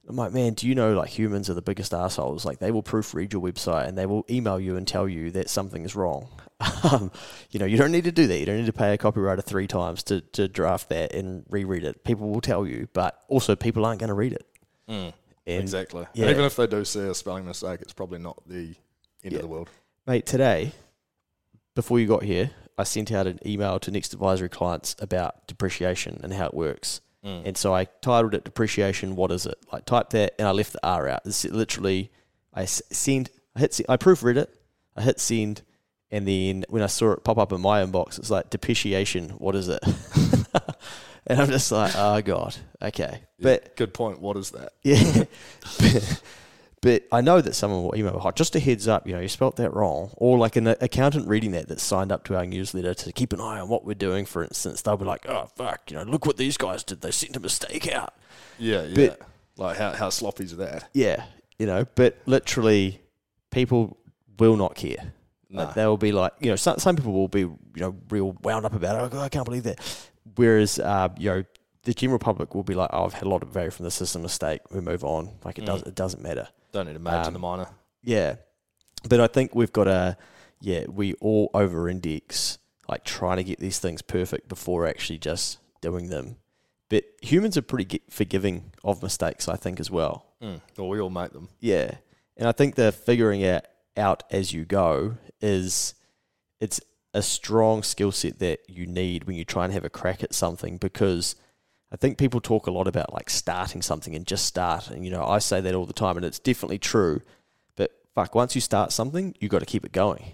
[0.07, 2.45] I'm like, man, do you know like humans are the biggest assholes?
[2.45, 5.49] Like they will proofread your website and they will email you and tell you that
[5.49, 6.27] something is wrong.
[6.91, 7.11] um,
[7.49, 8.37] you know, you don't need to do that.
[8.37, 11.83] You don't need to pay a copywriter three times to, to draft that and reread
[11.83, 12.03] it.
[12.03, 14.45] People will tell you, but also people aren't going to read it.
[14.87, 15.13] Mm.
[15.47, 16.05] Exactly.
[16.13, 16.29] yeah.
[16.29, 18.75] Even if they do see a spelling mistake, it's probably not the
[19.23, 19.37] end Yeah.
[19.37, 19.71] of the world.
[20.05, 20.71] Mate, today,
[21.73, 26.19] before you got here, I sent out an email to Next Advisory clients about depreciation
[26.23, 27.01] and how it works.
[27.23, 27.43] Mm.
[27.45, 29.57] And so I titled it Depreciation, What is it?
[29.71, 31.21] Like typed that and I left the R out.
[31.25, 32.11] It's literally,
[32.53, 34.53] I send, I hit, I proofread it,
[34.95, 35.63] I hit send,
[36.11, 39.55] and then when I saw it pop up in my inbox, it's like depreciation, what
[39.55, 39.79] is it?
[41.27, 43.21] and I'm just like, oh God, okay.
[43.39, 44.21] But Good point.
[44.21, 44.73] What is that?
[44.83, 45.23] yeah.
[46.85, 49.27] but, I know that someone will email, "Hi, just a heads up, you know, you
[49.27, 50.11] spelt that wrong.
[50.17, 53.41] Or like an accountant reading that that signed up to our newsletter to keep an
[53.41, 54.83] eye on what we're doing, for instance.
[54.83, 57.01] They'll be like, oh, fuck, you know, look what these guys did.
[57.01, 58.13] They sent a mistake out.
[58.59, 59.07] Yeah, yeah.
[59.09, 59.21] But-
[59.57, 60.89] like how how sloppy is that?
[60.93, 61.23] Yeah,
[61.57, 62.99] you know, but literally,
[63.49, 63.97] people
[64.37, 65.13] will not care.
[65.49, 65.63] No.
[65.63, 68.35] Like they will be like, you know, some, some people will be, you know, real
[68.43, 69.15] wound up about it.
[69.15, 69.79] Oh, I can't believe that.
[70.35, 71.43] Whereas, uh, you know,
[71.83, 73.91] the general public will be like, oh, I've had a lot of value from the
[73.91, 74.59] system mistake.
[74.71, 75.29] We move on.
[75.45, 75.87] Like it does, Mm.
[75.87, 76.49] it doesn't matter.
[76.75, 77.69] Don't need to major Um, the minor.
[78.03, 78.35] Yeah.
[79.07, 80.17] But I think we've got a,
[80.59, 82.57] yeah, we all over index,
[82.89, 86.35] like trying to get these things perfect before actually just doing them.
[86.89, 90.25] But humans are pretty forgiving of mistakes, I think, as well.
[90.41, 90.59] Mm.
[90.77, 91.47] Well, we all make them.
[91.61, 91.91] Yeah.
[92.35, 93.65] And I think the figuring it
[93.95, 95.95] out as you go is,
[96.59, 96.81] it's
[97.13, 100.33] a strong skill set that you need when you try and have a crack at
[100.33, 101.37] something because
[101.95, 104.89] I think people talk a lot about like starting something and just start.
[104.89, 107.21] And, you know, I say that all the time and it's definitely true.
[107.77, 110.33] But fuck, once you start something, you got to keep it going.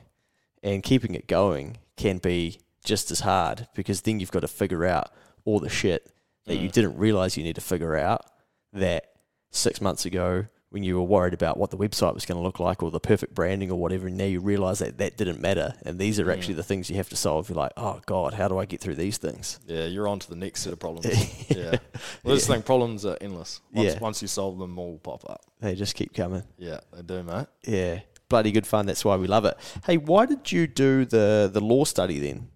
[0.63, 4.85] And keeping it going can be just as hard because then you've got to figure
[4.85, 5.11] out
[5.45, 6.11] all the shit
[6.47, 6.71] that you Mm.
[6.71, 8.25] didn't realize you need to figure out
[8.73, 9.11] that
[9.51, 12.59] six months ago when you were worried about what the website was going to look
[12.59, 15.73] like or the perfect branding or whatever, and now you realize that that didn't matter.
[15.85, 16.33] And these are Mm.
[16.33, 17.49] actually the things you have to solve.
[17.49, 19.59] You're like, oh God, how do I get through these things?
[19.67, 21.05] Yeah, you're on to the next set of problems.
[21.49, 21.75] yeah.
[22.23, 22.55] Well, this Yeah.
[22.55, 23.59] thing, problems are endless.
[23.73, 23.99] Once, Yeah.
[23.99, 25.41] once you solve them, all pop up.
[25.59, 26.43] They just keep coming.
[26.57, 27.47] Yeah, they do, mate.
[27.67, 27.99] Yeah.
[28.29, 28.85] Bloody good fun.
[28.85, 29.57] That's why we love it.
[29.85, 32.47] Hey, why did you do the, the law study then?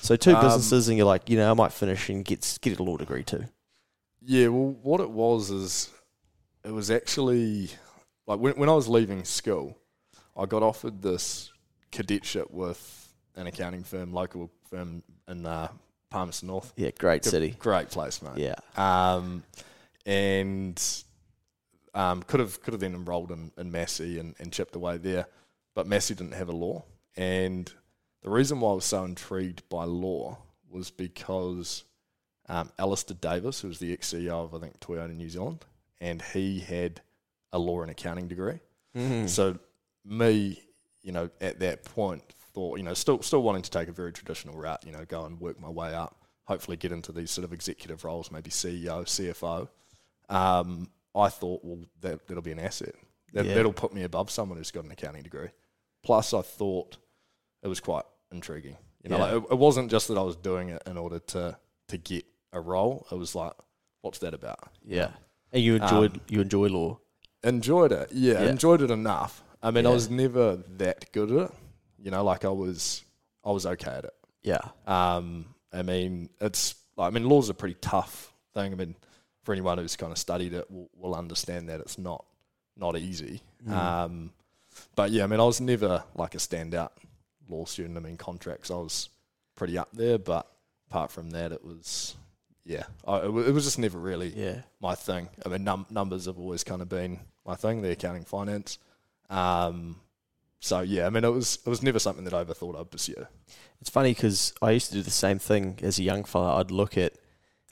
[0.00, 2.80] So two Um, businesses, and you're like, you know, I might finish and get get
[2.80, 3.44] a law degree too.
[4.26, 5.88] Yeah, well, what it was is
[6.64, 7.70] it was actually
[8.26, 9.76] like when, when I was leaving school,
[10.36, 11.52] I got offered this
[11.90, 15.68] cadetship with an accounting firm, local firm in uh,
[16.10, 16.72] Palmerston North.
[16.76, 17.56] Yeah, great Good- city.
[17.58, 18.38] Great place, mate.
[18.38, 18.54] Yeah.
[18.76, 19.42] Um,
[20.06, 20.80] and
[21.94, 25.26] um, could have could have then enrolled in, in Massey and, and chipped away there,
[25.74, 26.84] but Massey didn't have a law.
[27.16, 27.70] And
[28.22, 30.38] the reason why I was so intrigued by law
[30.68, 31.84] was because
[32.48, 35.64] um, Alistair Davis, who was the ex CEO of I think Toyota New Zealand,
[36.00, 37.00] and he had
[37.52, 38.60] a law and accounting degree.
[38.96, 39.28] Mm.
[39.28, 39.58] So
[40.04, 40.62] me,
[41.02, 42.22] you know, at that point
[42.52, 45.24] thought, you know, still still wanting to take a very traditional route, you know, go
[45.24, 49.04] and work my way up, hopefully get into these sort of executive roles, maybe CEO,
[49.04, 49.68] CFO.
[50.28, 52.94] Um, I thought, well, that that'll be an asset.
[53.32, 53.54] That, Yeah.
[53.54, 55.48] That'll put me above someone who's got an accounting degree.
[56.02, 56.96] Plus, I thought
[57.62, 58.76] it was quite intriguing.
[59.02, 59.24] You know, Yeah.
[59.24, 62.24] like it, it wasn't just that I was doing it in order to to get
[62.52, 63.06] a role.
[63.10, 63.52] It was like,
[64.00, 64.70] what's that about?
[64.84, 65.10] Yeah.
[65.54, 66.98] And you enjoyed Um, you enjoy law.
[67.42, 68.50] Enjoyed it, yeah, Yeah.
[68.50, 69.42] enjoyed it enough.
[69.62, 71.50] I mean, I was never that good at it.
[71.98, 73.02] You know, like I was,
[73.42, 74.14] I was okay at it.
[74.42, 74.60] Yeah.
[74.86, 78.72] Um, I mean, it's, I mean, law's a pretty tough thing.
[78.72, 78.94] I mean,
[79.42, 82.26] for anyone who's kind of studied it, will, will understand that it's not,
[82.76, 83.40] not easy.
[83.66, 83.72] Mm.
[83.72, 84.32] Um,
[84.96, 86.90] but yeah, I mean, I was never like a standout
[87.48, 87.96] law student.
[87.96, 89.08] I mean, contracts, I was
[89.54, 90.46] pretty up there, but
[90.90, 92.16] apart from that, it was,
[92.64, 94.62] yeah, I, it, wa- it was just never really Yeah.
[94.80, 95.28] my thing.
[95.44, 98.78] I mean, num- numbers have always kind of been my thing, the accounting finance.
[99.30, 100.00] Um,
[100.60, 102.90] so yeah, I mean, it was it was never something that I ever thought I'd
[102.90, 103.26] pursue.
[103.80, 106.56] It's funny because I used to do the same thing as a young fella.
[106.58, 107.12] I'd look at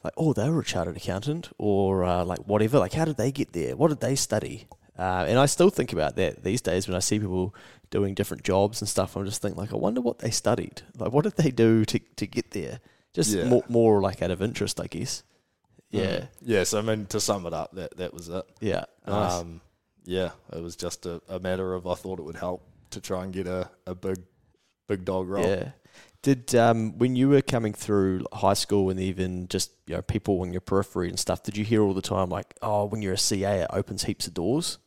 [0.04, 2.78] like, oh, they were a chartered accountant, or uh, like whatever.
[2.78, 3.76] Like, how did they get there?
[3.76, 4.66] What did they study?
[4.98, 7.54] Uh, and I still think about that these days when I see people
[7.90, 9.16] doing different jobs and stuff.
[9.16, 10.82] I'm just thinking like, I wonder what they studied.
[10.98, 12.80] Like, what did they do to to get there?
[13.14, 13.44] Just Yeah.
[13.44, 15.22] more, more like out of interest, I guess.
[15.90, 16.28] Yeah, Mm.
[16.42, 16.64] yeah.
[16.64, 18.44] So I mean, to sum it up, that that was it.
[18.60, 19.32] yeah, nice.
[19.34, 19.60] Um,
[20.04, 23.22] yeah, it was just a, a matter of I thought it would help to try
[23.24, 24.18] and get a, a big
[24.88, 25.46] big dog role.
[25.46, 25.72] Yeah.
[26.22, 30.40] Did um, when you were coming through high school and even just you know people
[30.40, 33.14] on your periphery and stuff, did you hear all the time like, oh, when you're
[33.14, 34.78] a CA, it opens heaps of doors?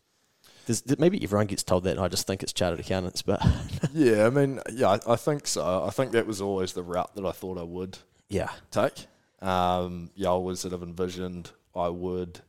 [0.65, 3.21] There's, maybe everyone gets told that, and I just think it's chartered accountants.
[3.21, 3.39] But
[3.93, 5.83] Yeah, I mean, yeah, I, I think so.
[5.85, 7.99] I think that was always the route that I thought I would
[8.29, 9.07] yeah, take.
[9.41, 12.39] Um, yeah, I always sort of envisioned I would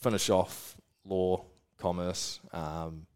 [0.00, 1.44] finish off law,
[1.78, 3.06] commerce, um,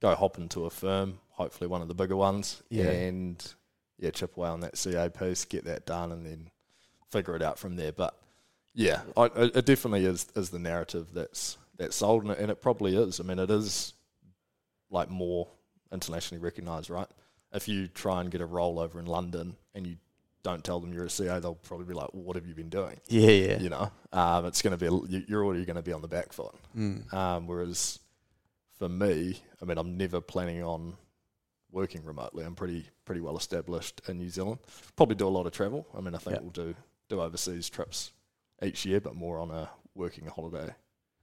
[0.00, 2.90] go hop into a firm, hopefully one of the bigger ones, Yeah.
[2.90, 3.54] and
[3.98, 6.50] yeah, chip away on that CA piece, get that done, and then
[7.10, 7.92] figure it out from there.
[7.92, 8.16] But
[8.74, 12.50] yeah, I, it it definitely is is the narrative that's that's sold, and it, and
[12.50, 13.18] it probably is.
[13.18, 13.94] I mean, it is
[14.90, 15.48] like more
[15.92, 17.08] internationally recognised, right?
[17.52, 19.96] If you try and get a role over in London and you
[20.50, 23.00] don't tell them you're a CA, they'll probably be like, "What have you been doing?"
[23.08, 23.58] yeah, yeah.
[23.60, 26.08] You know, um, it's going to be a, you're already going to be on the
[26.08, 26.54] back foot.
[26.76, 27.12] Mm.
[27.12, 27.98] Um, whereas
[28.78, 30.94] for me, I mean, I'm never planning on
[31.70, 32.44] working remotely.
[32.44, 34.58] I'm pretty pretty well established in New Zealand.
[34.96, 35.86] Probably do a lot of travel.
[35.96, 36.42] I mean, I think Yep.
[36.42, 36.74] we'll do
[37.08, 38.12] do overseas trips
[38.62, 40.74] each year, but more on a working holiday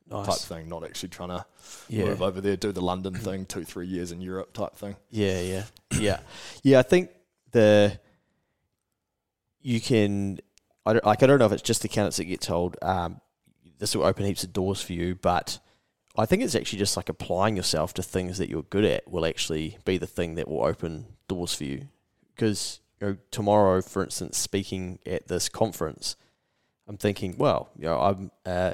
[0.10, 1.46] type thing, not actually trying to
[1.90, 2.06] Yeah.
[2.06, 4.96] move over there, do the London thing, two three years in Europe type thing.
[5.10, 5.64] Yeah, yeah,
[6.00, 6.20] yeah,
[6.64, 6.80] yeah.
[6.80, 7.10] I think
[7.52, 8.00] the
[9.66, 10.39] you can.
[10.86, 11.24] I don't like.
[11.24, 13.20] I don't know if it's just the accountants that get told um,
[13.80, 15.57] this will open heaps of doors for you, but
[16.16, 19.26] I think it's actually just like applying yourself to things that you're good at will
[19.26, 21.88] actually be the thing that will open doors for you.
[22.36, 26.16] Because you know, tomorrow, for instance, speaking at this conference,
[26.88, 28.74] I'm thinking, well, you know, I'm uh,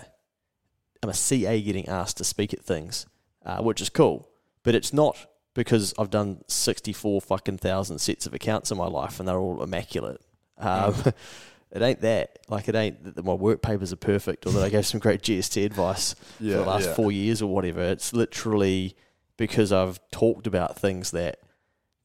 [1.01, 3.05] I'm a CA getting asked to speak at things,
[3.45, 4.27] uh, which is cool,
[4.63, 9.19] but it's not because I've done 64 fucking thousand sets of accounts in my life
[9.19, 10.21] and they're all immaculate.
[10.61, 10.95] Um,
[11.71, 12.39] it ain't that.
[12.47, 15.21] Like, it ain't that my work papers are perfect or that I gave some great
[15.21, 16.93] GST advice for the last yeah.
[16.93, 17.81] four years or whatever.
[17.81, 18.95] It's literally
[19.37, 21.39] because I've talked about things that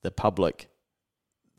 [0.03, 0.69] the public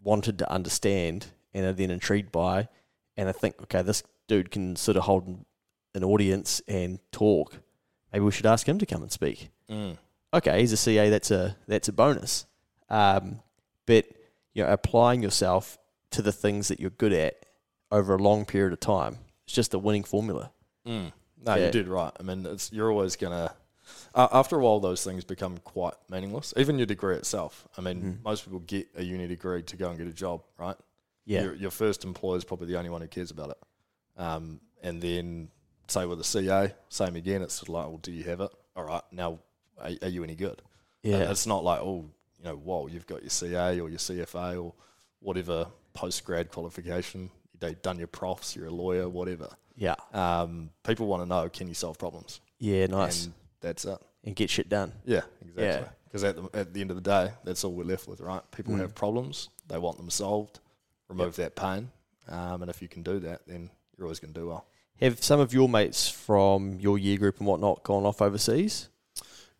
[0.03, 2.67] wanted to understand and are then intrigued by.
[3.15, 5.45] And I think, okay, this dude can sort of hold
[5.93, 7.59] an audience and talk.
[8.13, 9.97] Maybe we should ask him to come and speak Mm.
[10.33, 11.09] okay, he's a CA.
[11.09, 12.45] That's a that's a bonus.
[12.89, 13.41] Um,
[13.85, 14.05] but
[14.53, 15.77] you know, applying yourself
[16.11, 17.45] to the things that you're good at
[17.91, 20.51] over a long period of time, it's just a winning formula.
[20.85, 21.11] Mm.
[21.45, 21.65] No, Yeah.
[21.67, 22.11] you did right.
[22.19, 23.53] I mean, it's, you're always gonna.
[24.13, 26.53] Uh, after a while, those things become quite meaningless.
[26.57, 27.67] Even your degree itself.
[27.77, 28.23] I mean, Mm.
[28.23, 30.75] most people get a uni degree to go and get a job, right?
[31.25, 33.57] Yeah, Your, your first employer is probably the only one who cares about it.
[34.17, 35.49] Um, and then,
[35.87, 37.41] say with a CA, same again.
[37.41, 38.51] It's sort of like, well, do you have it?
[38.75, 39.39] All right, now,
[39.77, 40.61] are, are you any good?
[41.03, 44.61] yeah, it's not like, oh, you know, whoa, you've got your CA or your CFA
[44.61, 44.73] or
[45.19, 45.67] whatever
[45.97, 47.31] post grad qualification.
[47.61, 49.49] You've done your profs, you're a lawyer, whatever.
[49.75, 52.39] yeah, Um, people want to know, can you solve problems?
[52.59, 52.85] yeah.
[52.85, 53.97] Nice, And that's it.
[54.23, 54.91] and get shit done.
[55.05, 55.63] Yeah, exactly.
[55.65, 55.87] Yeah.
[56.05, 58.41] Because at the, at the end of the day, that's all we're left with, right?
[58.51, 58.79] People Mm.
[58.79, 60.59] have problems, they want them solved,
[61.09, 61.89] remove that pain.
[62.27, 64.65] Um, and if you can do that, then you're always going to do well.
[65.01, 68.89] Have some of your mates from your year group and whatnot gone off overseas?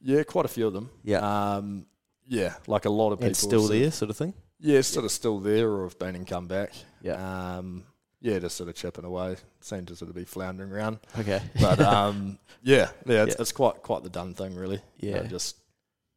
[0.01, 0.89] Yeah, quite a few of them.
[1.03, 1.19] Yeah,
[1.55, 1.85] Um,
[2.27, 3.27] yeah, like a lot of people.
[3.27, 4.33] and still there, sort of thing.
[4.59, 6.71] Yeah, sort of still there or have been and come back.
[7.01, 7.57] Yeah.
[7.57, 7.83] Um,
[8.21, 9.35] yeah, just sort of chipping away.
[9.61, 10.99] Seem to sort of be floundering around.
[11.19, 11.41] Okay.
[11.61, 13.41] But um, yeah, yeah, it's, Yeah.
[13.41, 14.81] it's quite quite the done thing, really.
[14.99, 15.27] You know, Yeah.
[15.27, 15.57] just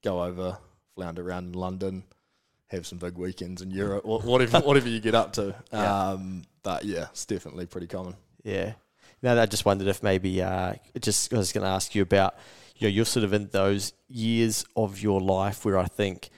[0.02, 0.56] go over,
[0.94, 2.04] flounder around in London,
[2.68, 5.54] have some big weekends in Europe, whatever whatever you get up to.
[5.72, 6.08] Yeah.
[6.10, 8.14] Um, but yeah, it's definitely pretty common.
[8.42, 8.72] Yeah.
[9.22, 12.34] Now, I just wondered if maybe uh, just I was going to ask you about
[12.76, 16.30] you know you're sort of in those years of your life where I think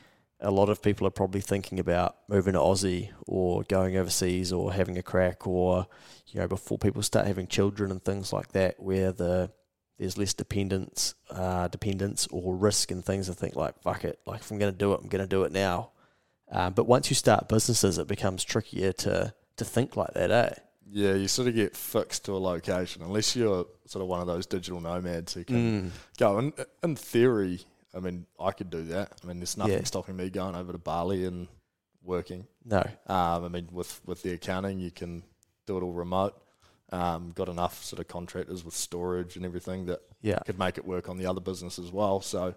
[0.42, 4.72] a lot of people are probably thinking about moving to Aussie or going overseas or
[4.72, 5.86] having a crack or
[6.28, 9.50] you know before people start having children and things like that where the
[9.98, 13.30] there's less dependence uh, dependence or risk and things.
[13.30, 15.28] I think like fuck it, like if I'm going to do it, I'm going to
[15.28, 15.90] do it now.
[16.50, 20.50] Um, but once you start businesses, it becomes trickier to to think like that, eh?
[20.94, 24.26] Yeah, you sort of get fixed to a location unless you're sort of one of
[24.26, 25.90] those digital nomads who can Mm.
[26.18, 26.38] go.
[26.38, 27.60] In, in theory,
[27.94, 29.12] I mean, I could do that.
[29.22, 29.84] I mean, there's nothing Yeah.
[29.84, 31.48] stopping me going over to Bali and
[32.02, 32.46] working.
[32.64, 32.80] No.
[33.06, 35.22] Um, I mean, with with the accounting, you can
[35.66, 36.34] do it all remote.
[36.90, 40.38] Um, got enough sort of contractors with storage and everything that Yeah.
[40.40, 42.20] could make it work on the other business as well.
[42.20, 42.54] So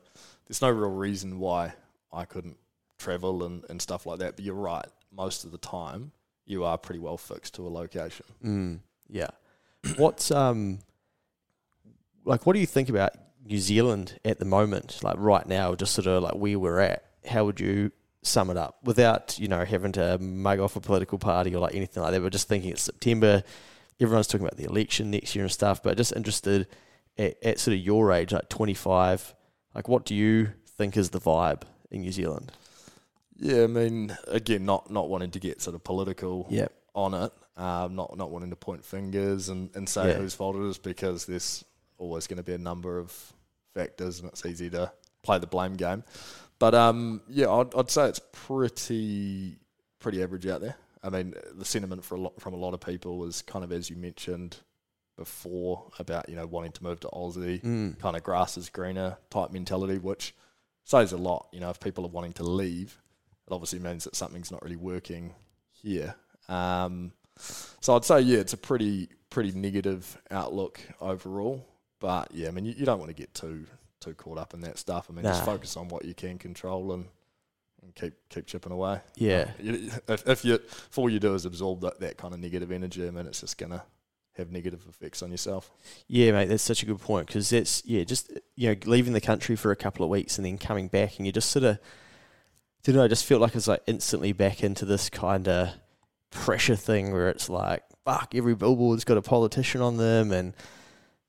[0.48, 1.74] there's no real reason why
[2.12, 2.58] I couldn't
[2.98, 4.36] travel and, and stuff like that.
[4.36, 6.12] But you're right, most of the time
[6.46, 8.26] you are pretty well fixed to a location.
[8.44, 8.80] Mm,
[9.10, 9.30] yeah.
[9.98, 10.80] What's um
[12.24, 13.14] like what do you think about
[13.46, 17.04] New Zealand at the moment, like right now, just sort of like where we're at?
[17.28, 17.92] How would you
[18.24, 21.76] sum it up without, you know, having to mug off a political party or like
[21.76, 23.44] anything like that, We're just thinking it's September,
[24.00, 26.68] everyone's talking about the election next year and stuff, but just interested
[27.20, 29.36] at, at sort of your age, like twenty five,
[29.76, 32.52] like what do you think is the vibe in New Zealand?
[33.38, 36.68] Yeah, I mean, again, not not wanting to get sort of political Yeah.
[36.96, 40.14] on it, um, not not wanting to point fingers and, and say Yeah.
[40.18, 41.64] whose fault it is because there's
[42.00, 43.34] always going to be a number of
[43.76, 46.04] factors and it's easy to play the blame game.
[46.58, 49.58] But um, yeah, I'd, I'd say it's pretty
[50.00, 50.76] pretty average out there.
[51.04, 53.72] I mean, the sentiment for a lot, from a lot of people is kind of
[53.72, 54.58] as you mentioned
[55.18, 58.00] before about you know wanting to move to Aussie, Mm.
[58.00, 60.34] kind of grass is greener type mentality, which
[60.84, 61.48] says a lot.
[61.52, 62.98] You know, if people are wanting to leave,
[63.48, 65.34] it obviously means that something's not really working
[65.72, 66.16] here.
[66.50, 71.66] Um, so I'd say yeah, it's a pretty pretty negative outlook overall.
[72.06, 73.66] But yeah, I mean, you, you don't want to get too
[74.00, 75.08] too caught up in that stuff.
[75.10, 77.06] I mean, just focus on what you can control and,
[77.82, 79.00] and keep keep chipping away.
[79.16, 79.50] Yeah.
[79.60, 82.72] You- If, if you if all you do is absorb that, that kind of negative
[82.72, 83.82] energy, I mean, it's just gonna
[84.38, 85.72] have negative effects on yourself.
[86.08, 89.22] Yeah, mate, that's such a good point because that's yeah, just you know, leaving the
[89.22, 91.80] country for a couple of weeks and then coming back, and you just sort of,
[92.84, 95.70] don't know, I just felt like it's like instantly back into this kind of
[96.30, 100.54] pressure thing where it's like, fuck, every billboard's got a politician on them, and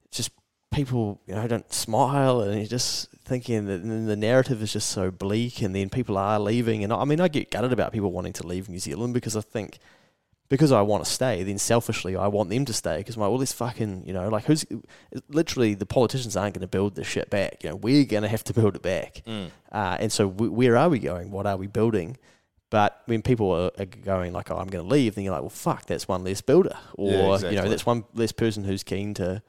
[0.05, 0.31] it's just
[0.77, 5.11] people, you know, don't smile, and you're just thinking that the narrative is just so
[5.11, 8.35] bleak, and then people are leaving, and I mean, I get gutted about people wanting
[8.35, 9.79] to leave New Zealand because I think
[10.49, 13.39] because I want to stay, then selfishly I want them to stay because my all
[13.39, 14.65] this fucking you know like who's
[15.29, 17.65] literally the politicians aren't going to build this shit back.
[17.65, 19.23] You know we're going to have to build it back.
[19.73, 21.31] Uh, and so w where are we going?
[21.33, 22.19] What are we building?
[22.69, 25.43] But when people are, are going like, "Oh, I'm going to leave," then you're like,
[25.43, 28.83] "Well, fuck, that's one less builder, or Yeah, you know, that's one less person who's
[28.83, 29.41] keen to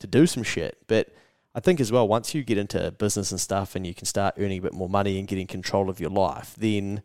[0.00, 1.08] to do some shit." But
[1.54, 4.34] I think as well, once you get into business and stuff, and you can start
[4.38, 7.02] earning a bit more money and getting control of your life, then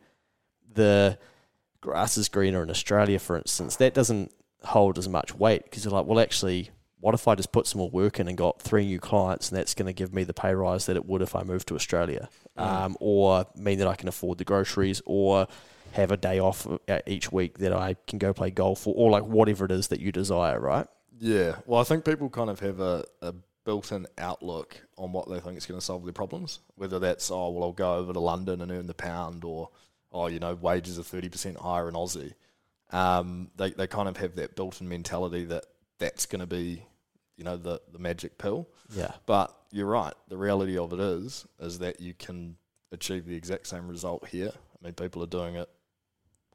[0.74, 1.18] the
[1.82, 4.32] grass is greener in Australia, for instance, that doesn't
[4.64, 6.70] hold as much weight because you're like, well, actually,
[7.00, 9.58] what if I just put some more work in and got three new clients, and
[9.58, 11.76] that's going to give me the pay rise that it would if I moved to
[11.76, 15.48] Australia, um, or mean that I can afford the groceries, or
[15.91, 19.12] have a day off uh, each week that I can go play golf, or, or
[19.12, 20.88] like whatever it is that you desire, right?
[21.24, 21.56] Yeah.
[21.66, 25.58] Well, I think people kind of have a, a built-in outlook on what they think
[25.58, 26.60] is going to solve their problems.
[26.76, 29.70] Whether that's oh well, I'll go over to London and earn the pound, or
[30.12, 32.34] oh you know wages are thirty percent higher in Aussie.
[32.92, 35.66] Um, they they kind of have that built-in mentality that
[35.98, 36.84] that's going to be
[37.38, 38.68] you know the the magic pill.
[38.94, 39.12] Yeah.
[39.26, 40.14] But you're right.
[40.28, 42.58] The reality of it is is that you can
[42.92, 44.52] achieve the exact same result here.
[44.54, 45.70] I mean, people are doing it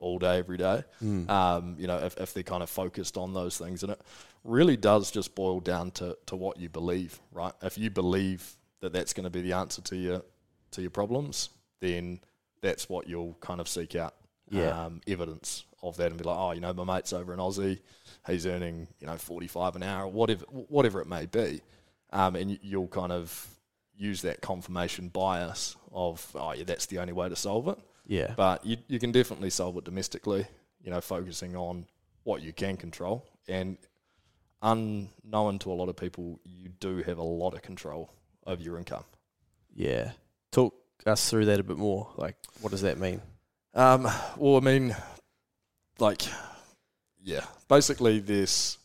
[0.01, 0.83] all day, every day.
[1.03, 1.29] Mm.
[1.29, 4.01] Um, you know, if, if they're kind of focused on those things, and it
[4.45, 7.53] really does just boil down to, to what you believe, right?
[7.63, 10.23] If you believe that that's going to be the answer to your
[10.73, 11.49] to your problems,
[11.81, 12.21] then
[12.61, 14.15] that's what you'll kind of seek out
[14.51, 14.85] Yeah.
[14.87, 17.81] um, evidence of that and be like, oh, you know, my mate's over in Aussie,
[18.27, 21.61] he's earning you know forty five an hour, whatever whatever it may be,
[22.13, 23.47] um, and you'll kind of
[23.97, 27.79] use that confirmation bias of oh yeah, that's the only way to solve it.
[28.09, 28.33] Yeah.
[28.37, 30.47] But you, you can definitely solve it domestically,
[30.83, 31.87] you know, focusing on
[32.25, 33.25] what you can control.
[33.47, 33.79] And
[34.63, 38.11] unknown to a lot of people, you do have a lot of control
[38.47, 39.05] over your income.
[39.75, 40.13] Yeah.
[40.51, 40.75] Talk
[41.07, 42.09] us through that a bit more.
[42.17, 43.21] Like, what does that mean?
[43.75, 44.97] Um, well, I mean,
[45.99, 46.23] like,
[47.23, 48.79] yeah, basically, this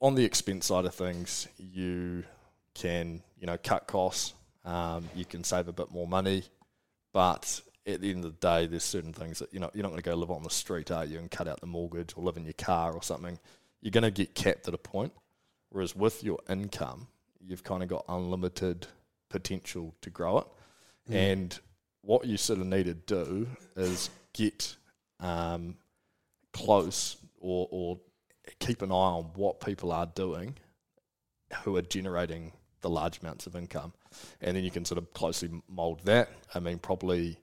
[0.00, 2.22] on the expense side of things, you
[2.74, 4.34] can, you know, cut costs,
[4.64, 6.44] um, you can save a bit more money,
[7.12, 9.90] but at the end of the day, there's certain things that you know you're not
[9.90, 12.24] going to go live on the street, are you, and cut out the mortgage or
[12.24, 13.38] live in your car or something.
[13.80, 15.12] You're going to get capped at a point.
[15.70, 17.08] Whereas with your income,
[17.40, 18.86] you've kind of got unlimited
[19.28, 20.46] potential to grow it.
[21.08, 21.58] And
[22.02, 24.76] what you sort of need to do is get
[25.20, 25.76] um,
[26.52, 28.00] close or, or
[28.58, 30.54] keep an eye on what people are doing
[31.62, 33.92] who are generating the large amounts of income.
[34.40, 36.30] And then you can sort of closely mold that.
[36.54, 37.38] I mean, probably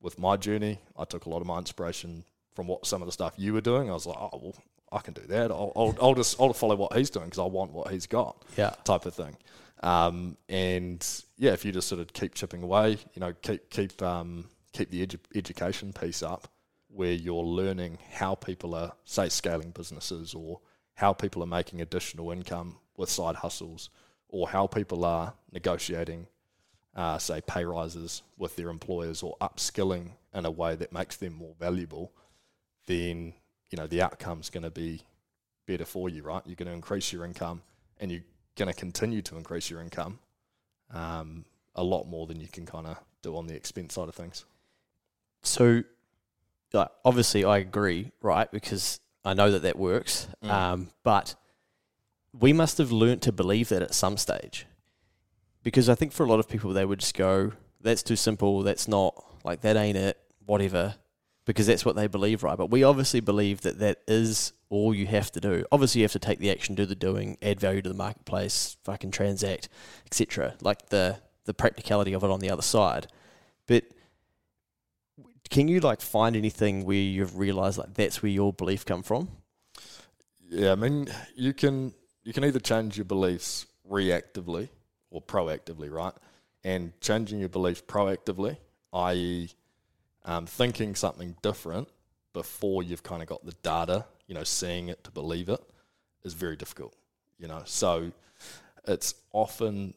[0.00, 2.24] with my journey, I took a lot of my inspiration
[2.54, 3.90] from what some of the stuff you were doing.
[3.90, 4.54] I was like, oh, well,
[4.92, 5.50] I can do that.
[5.50, 8.42] I'll, I'll, I'll just I'll follow what he's doing because I want what he's got
[8.56, 8.70] Yeah.
[8.84, 9.36] type of thing.
[9.82, 14.00] Um, and yeah, if you just sort of keep chipping away, you know, keep keep
[14.02, 16.48] um, keep the edu- education piece up,
[16.88, 20.60] where you're learning how people are say scaling businesses or
[20.94, 23.90] how people are making additional income with side hustles,
[24.28, 26.26] or how people are negotiating,
[26.94, 31.34] uh, say, pay rises with their employers or upskilling in a way that makes them
[31.34, 32.12] more valuable.
[32.86, 33.34] Then
[33.70, 35.02] you know the outcome's going to be
[35.66, 36.42] better for you, right?
[36.46, 37.62] You're going to increase your income,
[38.00, 38.24] and you're
[38.56, 40.18] going to continue to increase your income
[40.92, 44.14] um, a lot more than you can kind of do on the expense side of
[44.14, 44.44] things.
[45.42, 45.82] So,
[46.72, 48.50] like, obviously, I agree, right?
[48.50, 50.28] Because I know that that works.
[50.44, 50.50] Mm.
[50.50, 51.34] Um, but
[52.38, 54.66] we must have learnt to believe that at some stage.
[55.62, 58.62] Because I think for a lot of people, they would just go, that's too simple.
[58.62, 60.96] That's not like that ain't it, whatever,
[61.44, 62.58] because that's what they believe, right?
[62.58, 65.64] But we obviously believe that that is all you have to do.
[65.72, 68.76] Obviously, you have to take the action, do the doing, add value to the marketplace,
[68.84, 69.68] fucking transact,
[70.06, 70.54] etc.
[70.60, 73.06] Like the the practicality of it on the other side.
[73.66, 73.84] But
[75.48, 79.30] can you like find anything where you've realized like that's where your belief come from?
[80.50, 84.68] Yeah, I mean, you can you can either change your beliefs reactively
[85.10, 86.12] or proactively, right?
[86.64, 88.56] And changing your belief proactively,
[88.92, 89.50] i.e.,
[90.24, 91.88] um, thinking something different
[92.32, 95.60] before you've kind of got the data, you know, seeing it to believe it,
[96.24, 96.94] is very difficult.
[97.38, 98.10] You know, so
[98.86, 99.94] it's often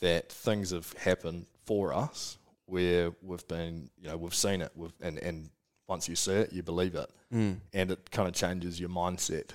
[0.00, 2.36] that things have happened for us
[2.66, 5.50] where we've been, you know, we've seen it, we've, and and
[5.86, 7.58] once you see it, you believe it, Mm.
[7.72, 9.50] and it kind of changes your mindset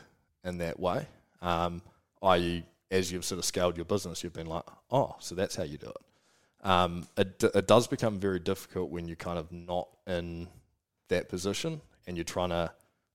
[0.45, 1.05] in that way.
[1.41, 1.81] Um,
[2.21, 2.63] i.e.,
[2.95, 5.77] as you've sort of scaled your business, you've been like, oh, so that's how you
[5.77, 6.67] do it.
[6.67, 10.47] Um, it, it does become very difficult when you're kind of not in
[11.09, 12.71] that position and you're trying to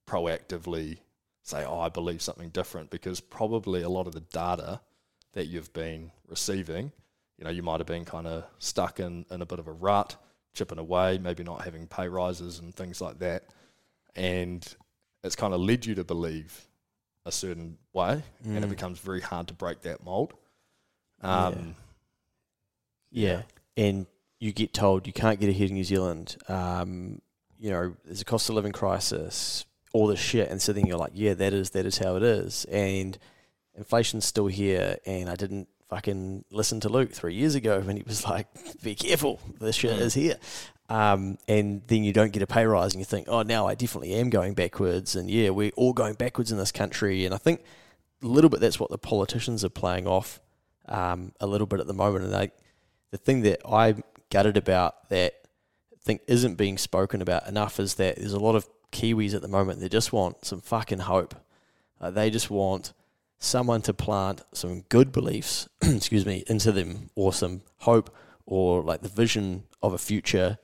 [0.06, 0.98] proactively
[1.42, 4.80] say, oh, I believe something different because probably a lot of the data
[5.32, 6.92] that you've been receiving,
[7.38, 9.72] you know, you might have been kind of stuck in, in a bit of a
[9.72, 10.16] rut,
[10.54, 13.44] chipping away, maybe not having pay rises and things like that.
[14.14, 14.62] And
[15.24, 16.68] it's kind of led you to believe
[17.26, 18.70] a certain way, and it Mm.
[18.70, 20.32] becomes very hard to break that mold.
[21.22, 21.76] Um,
[23.10, 23.42] Yeah.
[23.76, 24.06] And
[24.38, 26.36] you get told you can't get ahead in New Zealand.
[26.48, 27.20] Um,
[27.58, 30.48] you know, there's a cost of living crisis, all this shit.
[30.48, 32.64] And so then you're like, yeah, that is that is how it is.
[32.66, 33.18] And
[33.74, 34.96] inflation's still here.
[35.04, 38.46] And I didn't fucking listen to Luke three years ago when he was like,
[38.82, 40.00] be careful, this shit Mm.
[40.00, 40.38] is here.
[40.90, 43.76] Um, and then you don't get a pay rise and you think, oh, now I
[43.76, 45.14] definitely am going backwards.
[45.14, 47.24] And yeah, we're all going backwards in this country.
[47.24, 47.62] And I think
[48.22, 50.40] a little bit that's what the politicians are playing off
[50.88, 52.24] um, a little bit at the moment.
[52.24, 52.50] And they,
[53.12, 55.34] the thing that I'm gutted about that
[55.92, 59.42] I think isn't being spoken about enough is that there's a lot of Kiwis at
[59.42, 61.36] the moment that just want some fucking hope.
[62.00, 62.94] Uh, they just want
[63.38, 68.12] someone to plant some good beliefs, excuse me, into them, or some hope,
[68.44, 70.58] or like the vision of a future.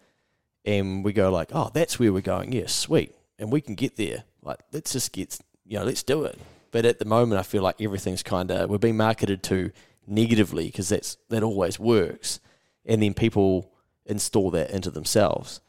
[0.66, 2.52] And we go like, oh, that's where we're going.
[2.52, 4.24] Yeah, sweet, and we can get there.
[4.42, 6.38] Like, let's just get, you know, let's do it.
[6.72, 9.70] But at the moment, I feel like everything's kind of we're being marketed to
[10.06, 12.40] negatively because that's that always works,
[12.84, 13.70] and then people
[14.04, 15.60] install that into themselves.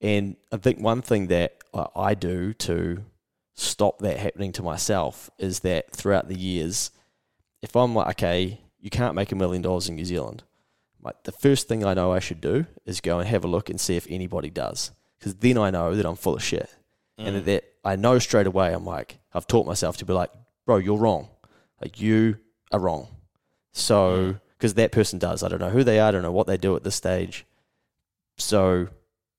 [0.00, 3.04] And I think one thing that I- I do to
[3.54, 6.90] stop that happening to myself is that throughout the years,
[7.60, 10.42] if I'm like, okay, you can't make a million dollars in New Zealand,
[11.02, 13.70] like the first thing I know I should do is go and have a look
[13.70, 16.68] and see if anybody does, because then I know that I'm full of shit,
[17.18, 18.72] and that, that I know straight away.
[18.72, 20.30] I'm like, I've taught myself to be like,
[20.66, 21.28] bro, you're wrong,
[21.80, 22.36] like you
[22.72, 23.08] are wrong.
[23.72, 24.40] So, mm.
[24.58, 26.56] because that person does, I don't know who they are, I don't know what they
[26.56, 27.46] do at this stage.
[28.36, 28.88] So,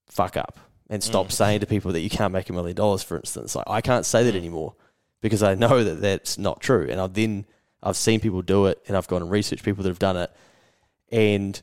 [0.08, 0.58] fuck up
[0.90, 1.32] and stop Mm.
[1.32, 3.56] saying to people that you can't make a million dollars, for instance.
[3.56, 4.38] Like, I can't say that mm.
[4.38, 4.76] anymore
[5.22, 6.88] because I know that that's not true.
[6.90, 7.46] And I've then,
[7.84, 10.32] I've seen people do it and I've gone and researched people that have done it.
[11.12, 11.62] And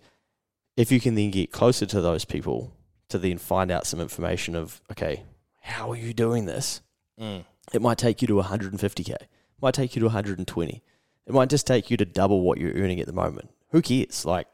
[0.76, 2.72] if you can then get closer to those people
[3.09, 5.24] to then find out some information of, okay,
[5.61, 6.82] how are you doing this?
[7.20, 7.44] Mm.
[7.72, 9.11] It might take you to 150k.
[9.11, 9.28] It
[9.61, 10.82] might take you to 120.
[11.26, 13.51] It might just take you to double what you're earning at the moment.
[13.70, 14.24] Who cares?
[14.24, 14.46] Like,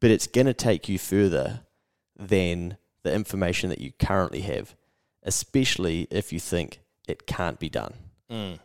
[0.00, 1.60] but it's going to take you further
[2.16, 4.74] than the information that you currently have,
[5.22, 7.94] especially if you think it can't be done.
[8.30, 8.58] Mm.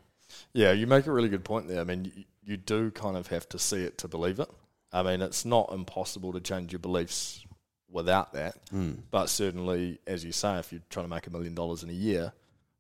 [0.54, 1.82] Yeah, you make a really good point there.
[1.82, 4.50] I mean, you, you do kind of have to see it to believe it.
[4.92, 7.46] I mean, it's not impossible to change your beliefs
[7.92, 8.56] without that.
[8.74, 8.98] Mm.
[9.12, 11.94] But certainly, as you say, if you're trying to make a million dollars in a
[11.94, 12.34] year,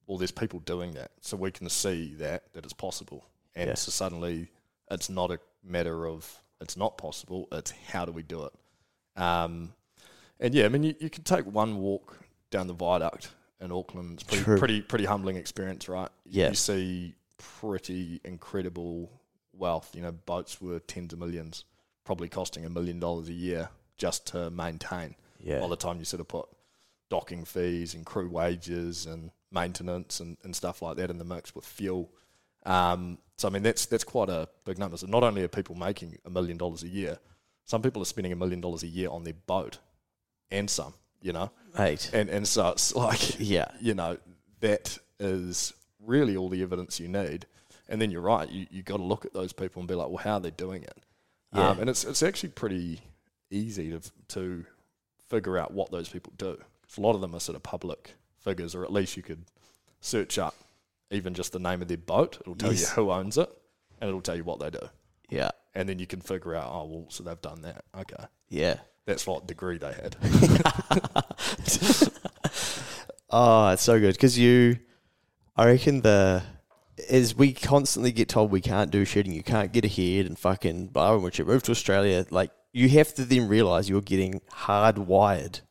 [0.07, 3.25] well, there's people doing that, so we can see that that it's possible.
[3.55, 3.75] And Yeah.
[3.75, 4.49] so suddenly,
[4.89, 7.47] it's not a matter of it's not possible.
[7.51, 8.53] It's how do we do it?
[9.21, 9.73] Um,
[10.39, 12.17] and yeah, I mean, you, you can take one walk
[12.49, 13.29] down the viaduct
[13.61, 14.13] in Auckland.
[14.13, 14.57] It's pretty True.
[14.57, 16.09] pretty pretty humbling experience, right?
[16.25, 16.49] Yeah.
[16.49, 19.11] you see pretty incredible
[19.53, 19.91] wealth.
[19.95, 21.65] You know, boats were tens of millions,
[22.09, 25.59] probably costing a million dollars a year just to maintain Yeah.
[25.59, 26.47] by the time you sort of put
[27.11, 31.53] docking fees and crew wages and maintenance and, and stuff like that in the mix
[31.53, 32.09] with fuel.
[32.65, 34.97] Um, so I mean that's that's quite a big number.
[34.97, 37.19] So not only are people making a million dollars a year,
[37.65, 39.77] some people are spending a million dollars a year on their boat,
[40.49, 42.09] and some, you know, Mate.
[42.11, 43.69] and and so it's like Yeah.
[43.79, 44.17] you know
[44.61, 47.45] that is really all the evidence you need.
[47.87, 50.07] And then you're right, you you got to look at those people and be like,
[50.09, 50.97] well, how are they doing it?
[51.53, 51.69] Yeah.
[51.69, 53.01] Um, and it's it's actually pretty
[53.49, 54.65] easy to to
[55.29, 56.57] figure out what those people do.
[56.97, 59.43] a lot of them are sort of public figures, or at least you could
[60.01, 60.55] search up
[61.11, 62.37] even just the name of their boat.
[62.41, 62.81] It'll tell Yes.
[62.81, 63.49] you who owns it,
[63.99, 64.89] and it'll tell you what they do.
[65.29, 65.51] Yeah.
[65.75, 67.83] And then you can figure out, oh well, so they've done that.
[67.97, 68.77] Okay, Yeah.
[69.05, 70.15] That's what degree they had.
[73.31, 74.79] Oh, it's so good because you,
[75.55, 76.41] I reckon the
[77.09, 80.37] is we constantly get told we can't do shit and you can't get ahead and
[80.37, 80.87] fucking.
[80.87, 85.61] But when you move to Australia, like you have to then realize you're getting hardwired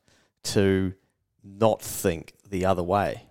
[0.44, 0.94] to
[1.44, 3.28] not think the other way,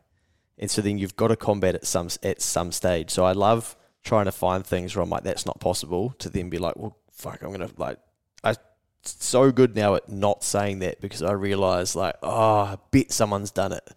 [0.57, 3.09] and so then you've got to combat it some at some stage.
[3.09, 6.15] So I love trying to find things where I'm like, that's not possible.
[6.19, 7.99] To then be like, well, fuck, I'm gonna like,
[8.43, 8.55] I
[9.03, 13.51] so good now at not saying that because I realize like, oh, I bet someone's
[13.51, 13.89] done it.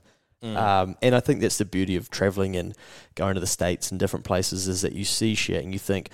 [0.43, 2.75] Um, and I think that's the beauty of traveling and
[3.15, 6.09] going to the states and different places is that you see shit and you think,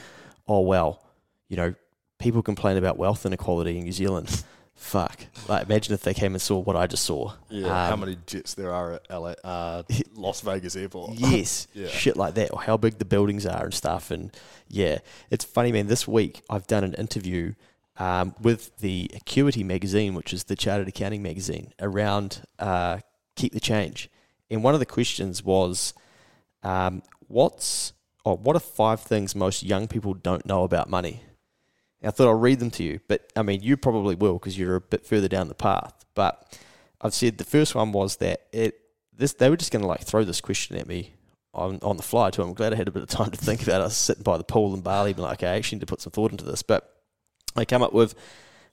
[0.49, 1.01] oh well,
[1.49, 1.75] you know,
[2.19, 4.45] people complain about wealth inequality in New Zealand.
[4.75, 5.25] Fuck!
[5.49, 7.33] Like, imagine if they came and saw what I just saw.
[7.49, 9.83] Yeah, how Um, many jets there are at LA, uh,
[10.15, 11.13] Las Vegas Airport?
[11.17, 11.89] Yes, Yeah.
[11.89, 14.11] shit like that, or how big the buildings are and stuff.
[14.11, 14.37] And
[14.69, 14.99] yeah,
[15.31, 15.87] it's funny, man.
[15.87, 17.55] This week I've done an interview
[17.97, 22.99] um, with the Acuity magazine, which is the chartered accounting magazine, around uh,
[23.35, 24.11] keep the change.
[24.51, 25.95] And one of the questions was,
[26.63, 27.93] um, what's
[28.25, 31.23] or what are five things most young people don't know about money?
[32.01, 34.59] And I thought I'll read them to you, but I mean, you probably will because
[34.59, 36.05] you're a bit further down the path.
[36.15, 36.59] But
[37.01, 38.81] I've said the first one was that it
[39.17, 41.15] this they were just going to like throw this question at me
[41.55, 42.43] on on the fly too.
[42.43, 43.85] I'm glad I had a bit of time to think about it.
[43.85, 45.87] I was sitting by the pool in Bali, being like, okay, I actually need to
[45.87, 46.63] put some thought into this.
[46.63, 46.93] But
[47.55, 48.15] I come up with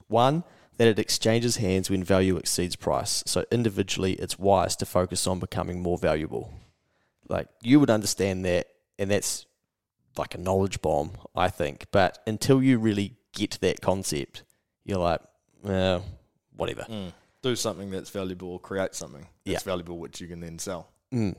[0.08, 0.44] one
[0.78, 3.24] that it exchanges hands when value exceeds price.
[3.26, 6.52] So individually, it's wise to focus on becoming more valuable.
[7.30, 8.68] Like you would understand that,
[9.00, 9.46] and that's
[10.18, 11.86] like a knowledge bomb, I think.
[11.92, 14.44] But until you really get that concept,
[14.84, 15.22] you're like,
[15.64, 16.04] well,
[16.56, 16.86] whatever.
[16.90, 17.14] Mm.
[17.42, 19.54] Do something that's valuable or create something Yeah.
[19.54, 20.90] that's valuable which you can then sell.
[21.14, 21.36] Mm.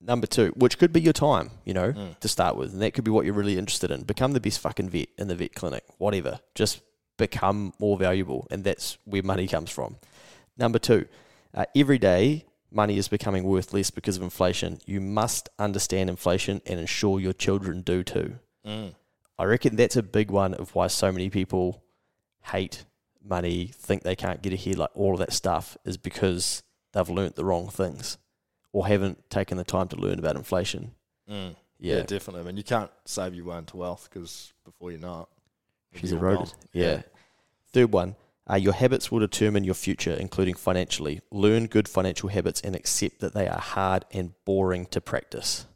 [0.00, 2.18] Number two, which could be your time, you know, Mm.
[2.20, 2.72] to start with.
[2.72, 4.02] And that could be what you're really interested in.
[4.02, 6.40] Become the best fucking vet in the vet clinic, whatever.
[6.54, 6.80] Just
[7.16, 8.46] become more valuable.
[8.50, 9.96] And that's where money comes from.
[10.56, 11.06] Number two,
[11.54, 14.78] uh, every day money is becoming worth less because of inflation.
[14.86, 18.38] You must understand inflation and ensure your children do too.
[18.66, 18.94] Mm.
[19.38, 21.82] I reckon that's a big one of why so many people
[22.44, 22.84] hate
[23.22, 26.62] money, think they can't get ahead, like all of that stuff, is because
[26.92, 28.18] they've learnt the wrong things
[28.72, 30.92] or haven't taken the time to learn about inflation.
[31.30, 31.56] Mm.
[31.78, 32.02] Yeah, Yeah.
[32.04, 32.40] definitely.
[32.40, 35.28] I mean, you can't save your way into wealth because before you know it,
[35.98, 36.46] she's eroded.
[36.46, 36.54] gone.
[36.72, 37.02] Yeah.
[37.72, 38.16] Third one,
[38.50, 41.20] uh, your habits will determine your future, including financially.
[41.30, 45.66] Learn good financial habits and accept that they are hard and boring to practice.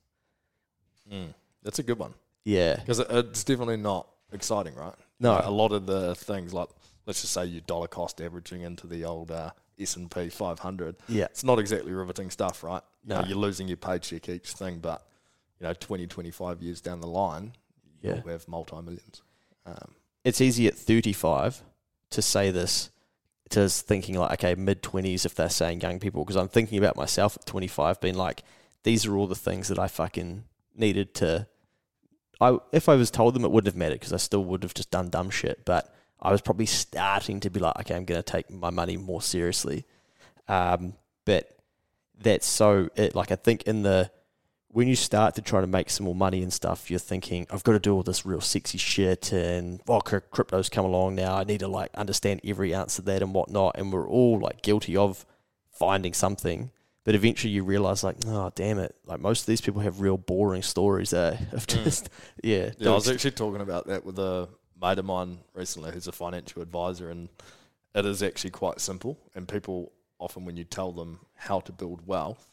[1.10, 1.34] Mm.
[1.62, 2.14] That's a good one
[2.44, 2.76] Yeah.
[2.76, 4.94] because it, it's definitely not exciting, right?
[5.18, 5.34] No.
[5.34, 6.68] Like, a lot of the things like
[7.06, 10.96] let's just say you dollar cost averaging into the old uh, S and P 500.
[11.08, 11.24] Yeah.
[11.24, 12.82] It's not exactly riveting stuff, right?
[13.02, 13.26] You know, No.
[13.26, 15.04] you're losing your paycheck each thing, but
[15.58, 17.52] you know, 20, 25 years down the line,
[18.02, 18.16] Yeah.
[18.16, 19.22] you'll have multi millions.
[19.66, 19.94] Um,
[20.24, 21.62] it's easy at 35
[22.10, 22.90] to say this
[23.50, 26.96] to thinking like okay mid 20s if they're saying young people because i'm thinking about
[26.96, 28.42] myself at 25 being like
[28.84, 30.44] these are all the things that i fucking
[30.76, 31.46] needed to
[32.40, 34.74] i if i was told them it wouldn't have mattered because i still would have
[34.74, 38.22] just done dumb shit but i was probably starting to be like okay i'm going
[38.22, 39.84] to take my money more seriously.
[40.48, 40.94] Um,
[41.26, 41.56] but
[42.18, 44.10] that's so it like i think in the
[44.72, 47.64] when you start to try to make some more money and stuff, you're thinking, I've
[47.64, 51.36] got to do all this real sexy shit, and oh, crypto's come along now.
[51.36, 53.76] I need to like understand every ounce of that and whatnot.
[53.76, 55.26] And we're all like guilty of
[55.72, 56.70] finding something,
[57.04, 60.16] but eventually you realize, like, oh, damn it, like most of these people have real
[60.16, 62.08] boring stories eh, of just,
[62.44, 64.48] yeah, Yeah, I was actually talking about that with a
[64.80, 67.28] mate of mine recently who's a financial advisor, and
[67.94, 69.18] it is actually quite simple.
[69.34, 69.90] And people
[70.20, 72.52] often, when you tell them how to build wealth,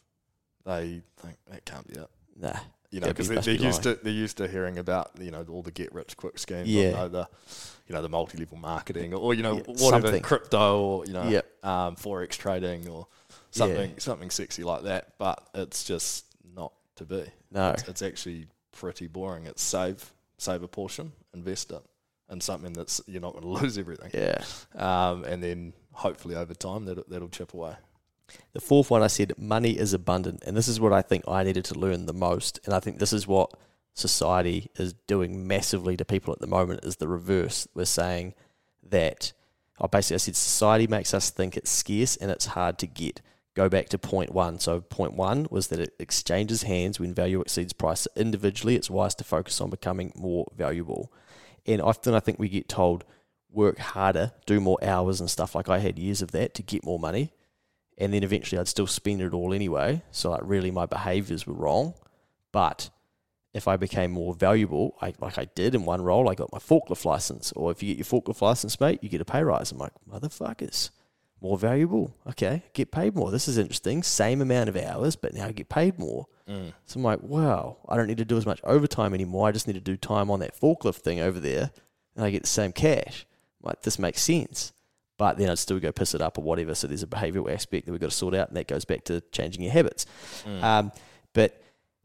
[0.68, 2.08] they think that can't be it.
[2.36, 2.52] nah,
[2.90, 4.78] You know, Yeah, because you they, must they're be used to they're used to hearing
[4.78, 7.08] about you know all the get rich quick schemes, Yeah.
[7.08, 7.28] the
[7.88, 10.22] you know the multi level marketing, or, you know Yeah, whatever something.
[10.22, 11.64] crypto, or you know Yep.
[11.64, 13.06] um, forex trading, or
[13.50, 15.14] something something sexy like that.
[15.18, 17.24] But it's just not to be.
[17.50, 19.46] no, It's, it's actually pretty boring.
[19.46, 21.82] It's save save a portion, invest it,
[22.30, 24.10] in something that's you're not going to lose everything.
[24.14, 24.42] yeah.
[24.74, 27.74] Um, and then hopefully over time that that'll chip away.
[28.52, 30.42] The fourth one I said, money is abundant.
[30.46, 32.60] And this is what I think I needed to learn the most.
[32.64, 33.52] And I think this is what
[33.94, 37.66] society is doing massively to people at the moment is the reverse.
[37.74, 38.34] We're saying
[38.82, 39.32] that,
[39.80, 43.20] oh, basically, I said society makes us think it's scarce and it's hard to get.
[43.54, 44.60] Go back to point one.
[44.60, 48.06] So, point one was that it exchanges hands when value exceeds price.
[48.14, 51.12] Individually, it's wise to focus on becoming more valuable.
[51.66, 53.04] And often I think we get told,
[53.50, 55.56] work harder, do more hours and stuff.
[55.56, 57.32] Like I had years of that to get more money
[57.98, 60.02] and then eventually I'd still spend it all anyway.
[60.10, 61.94] So like really my behaviors were wrong,
[62.52, 62.90] but
[63.54, 66.58] if I became more valuable, I, like I did in one role, I got my
[66.58, 67.52] forklift license.
[67.52, 69.72] Or if you get your forklift license, mate, you get a pay rise.
[69.72, 70.90] I'm like, motherfuckers,
[71.40, 72.14] more valuable.
[72.28, 73.30] Okay, get paid more.
[73.30, 74.02] This is interesting.
[74.02, 76.26] Same amount of hours, but now I get paid more.
[76.48, 76.72] Mm.
[76.86, 79.48] So I'm like, wow, I don't need to do as much overtime anymore.
[79.48, 81.70] I just need to do time on that forklift thing over there,
[82.14, 83.26] and I get the same cash.
[83.62, 84.72] I'm like, this makes sense.
[85.18, 86.74] But then I'd still go piss it up or whatever.
[86.74, 89.04] So there's a behavioural aspect that we've got to sort out, and that goes back
[89.04, 90.06] to changing your habits.
[90.62, 90.92] Um,
[91.34, 91.60] but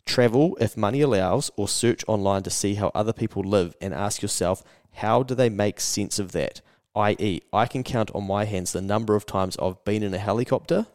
[0.06, 4.22] travel, if money allows, or search online to see how other people live and ask
[4.22, 4.64] yourself,
[4.96, 6.62] how do they make sense of that?
[6.96, 10.20] I.e., I can count on my hands the number of times I've been in a
[10.20, 10.88] helicopter,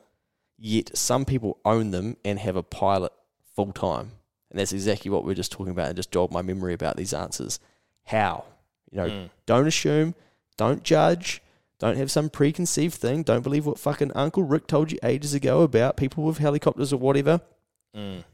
[0.59, 3.13] yet some people own them and have a pilot
[3.57, 4.13] full time.
[4.51, 6.97] And that's exactly what we are just talking about and just jogged my memory about
[6.97, 7.61] these answers.
[8.05, 8.45] How?
[8.91, 10.15] You know, don't assume,
[10.57, 11.43] don't judge,
[11.79, 15.63] don't have some preconceived thing, don't believe what fucking Uncle Rick told you ages ago
[15.63, 17.41] about people with helicopters or whatever.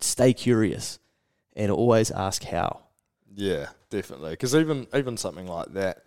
[0.01, 0.99] Stay curious
[1.57, 2.81] and always ask how.
[3.35, 4.31] Yeah, definitely.
[4.33, 6.05] Because even even something like that,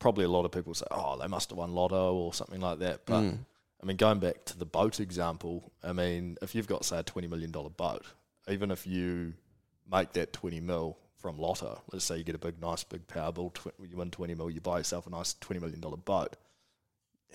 [0.00, 2.80] probably a lot of people say, "Oh, they must have won lotto" or something like
[2.80, 3.06] that.
[3.06, 3.38] But Mm.
[3.82, 7.02] I mean, going back to the boat example, I mean, if you've got say a
[7.04, 8.04] twenty million dollar boat,
[8.48, 9.34] even if you
[9.88, 13.54] make that twenty mil from lotto, let's say you get a big, nice, big Powerball,
[13.54, 16.36] tw- you win twenty mil, you buy yourself a nice twenty million dollar boat.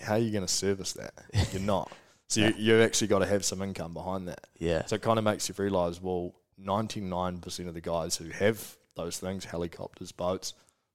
[0.00, 1.14] How are you going to service that?
[1.52, 1.90] You're not.
[2.28, 4.46] So you, you actually got to have some income behind that.
[4.58, 4.84] Yeah.
[4.86, 9.18] So it kind of makes you realise, well, 99% of the guys who have those
[9.18, 10.54] things, helicopters, boats,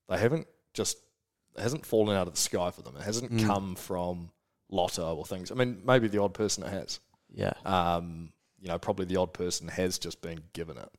[0.10, 0.98] they haven't just,
[1.56, 2.96] it hasn't fallen out of the sky for them.
[2.98, 3.46] It hasn't Mm.
[3.46, 4.32] come from
[4.70, 5.52] lotto or things.
[5.52, 7.00] I mean, maybe the odd person it has.
[7.32, 7.54] Yeah.
[7.66, 10.90] Um, you know, probably the odd person has just been given it.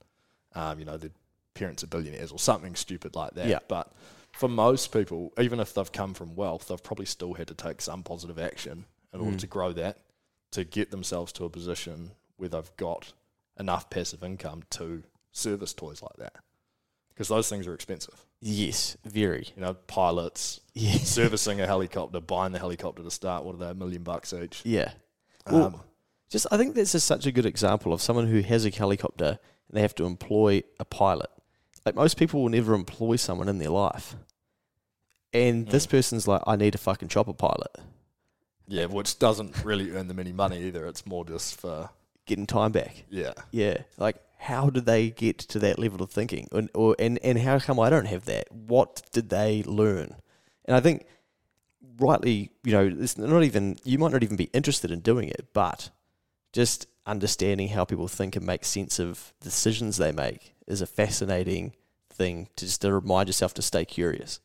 [0.55, 1.11] Um, you know, their
[1.55, 3.46] parents are billionaires or something stupid like that.
[3.46, 3.59] Yeah.
[3.66, 3.92] But
[4.39, 7.80] for most people, even if they've come from wealth, they've probably still had to take
[7.80, 9.41] some positive action in order Mm.
[9.41, 9.99] to grow that,
[10.53, 13.12] to get themselves to a position where they've got
[13.59, 16.36] enough passive income to service toys like that.
[17.09, 18.24] Because those things are expensive.
[18.41, 18.97] Yes.
[19.05, 19.49] Very.
[19.57, 20.93] You know, pilots, Yeah.
[21.03, 24.61] servicing a helicopter, buying the helicopter to start, what are they, a million bucks each?
[24.64, 24.93] Yeah.
[25.51, 25.80] Well, Um,
[26.30, 29.41] Just, I think this is such a good example of someone who has a helicopter
[29.68, 31.30] and they have to employ a pilot.
[31.84, 34.14] Like most people will never employ someone in their life.
[35.32, 35.90] And this Mm.
[35.90, 37.70] person's like, I need a fucking chopper pilot,
[38.66, 40.86] Yeah, which doesn't really earn them any money either.
[40.86, 41.90] It's more just for
[42.26, 43.04] getting time back.
[43.10, 43.82] yeah, Yeah.
[43.96, 46.48] Like, how did they get to that level of thinking?
[46.52, 48.50] And, or, and, and how come I don't have that?
[48.52, 50.14] What did they learn?
[50.64, 51.06] And I think,
[51.98, 55.48] rightly, you know, it's not even, you might not even be interested in doing it,
[55.52, 55.90] but
[56.52, 61.72] just understanding how people think and make sense of decisions they make is a fascinating
[62.10, 64.40] thing to just to remind yourself to stay curious.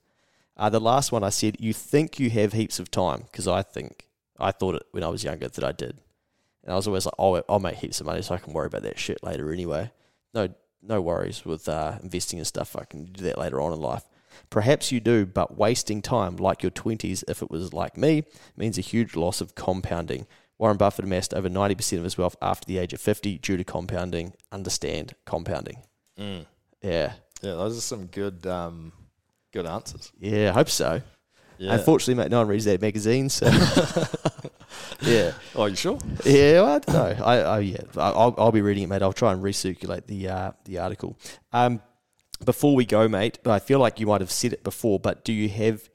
[0.55, 3.61] Uh, the last one I said, you think you have heaps of time, because I
[3.63, 4.07] think,
[4.39, 5.99] I thought it when I was younger that I did.
[6.63, 8.67] And I was always like, oh, I'll make heaps of money so I can worry
[8.67, 9.91] about that shit later anyway.
[10.33, 10.49] No,
[10.81, 12.75] no worries with uh, investing and stuff.
[12.75, 14.03] I can do that later on in life.
[14.49, 18.23] Perhaps you do, but wasting time like your 20s, if it was like me,
[18.55, 20.25] means a huge loss of compounding.
[20.57, 23.63] Warren Buffett amassed over 90% of his wealth after the age of 50 due to
[23.63, 24.33] compounding.
[24.51, 25.77] Understand compounding.
[26.19, 26.45] mm.
[26.81, 27.13] Yeah.
[27.41, 27.51] yeah.
[27.51, 28.91] Those are some good, um,
[29.53, 30.11] good answers.
[30.19, 31.01] Yeah, I hope so.
[31.57, 31.75] Yeah.
[31.75, 33.45] Unfortunately, mate, no one reads that magazine, so.
[35.01, 35.31] yeah.
[35.55, 35.99] oh, you sure?
[36.25, 37.25] Yeah, well, I don't know.
[37.25, 39.01] I, I yeah, I'll, I'll be reading it, mate.
[39.01, 41.17] I'll try and recirculate the uh, the article.
[41.53, 41.81] Um,
[42.43, 45.31] before we go, mate, I feel like you might have said it before, but do
[45.31, 45.89] you have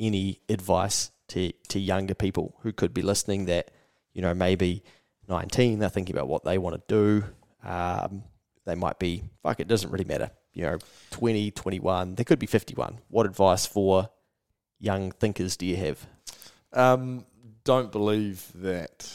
[0.00, 3.70] any advice to to younger people who could be listening that
[4.14, 4.82] you know maybe
[5.28, 7.24] nineteen, they're thinking about what they want to do.
[7.68, 8.24] Um,
[8.64, 9.60] they might be fuck.
[9.60, 10.30] It doesn't really matter.
[10.52, 10.78] You know,
[11.12, 12.98] 20, 21, They could be fifty one.
[13.08, 14.10] What advice for
[14.78, 16.06] young thinkers do you have?
[16.72, 17.24] Um,
[17.64, 19.10] don't believe that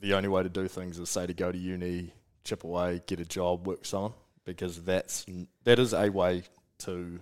[0.00, 2.12] the only way to do things is say to go to uni,
[2.44, 4.12] chip away, get a job, work someone,
[4.44, 5.26] because that's
[5.64, 6.44] that is a way
[6.78, 7.20] to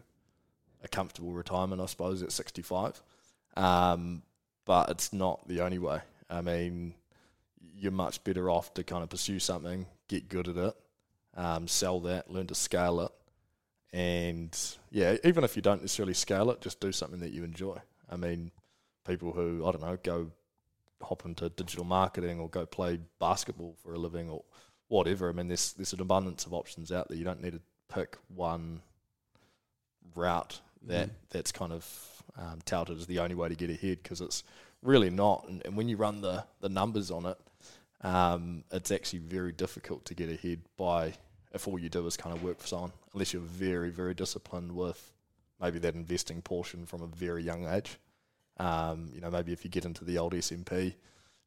[0.82, 3.00] a comfortable retirement, I suppose, at sixty five.
[3.56, 4.22] Um,
[4.64, 6.00] but it's not the only way.
[6.28, 6.94] I mean,
[7.74, 10.74] you're much better off to kind of pursue something, get good at it,
[11.34, 13.12] um, sell that, learn to scale it,
[13.92, 14.56] and
[14.90, 17.78] yeah, even if you don't necessarily scale it, just do something that you enjoy.
[18.10, 18.50] I mean,
[19.06, 20.30] people who I don't know go
[21.02, 24.42] hop into digital marketing or go play basketball for a living or
[24.88, 25.28] whatever.
[25.28, 27.16] I mean, there's there's an abundance of options out there.
[27.16, 27.60] You don't need to
[27.92, 28.82] pick one
[30.14, 34.20] route that that's kind of um, touted as the only way to get ahead because
[34.20, 34.44] it's
[34.82, 35.46] really not.
[35.48, 37.38] And, and when you run the the numbers on it,
[38.02, 41.14] um, it's actually very difficult to get ahead by
[41.52, 44.72] if all you do is kind of work for someone, unless you're very very disciplined
[44.72, 45.12] with
[45.60, 47.98] maybe that investing portion from a very young age.
[48.58, 50.94] Um, you know, maybe if you get into the old SMP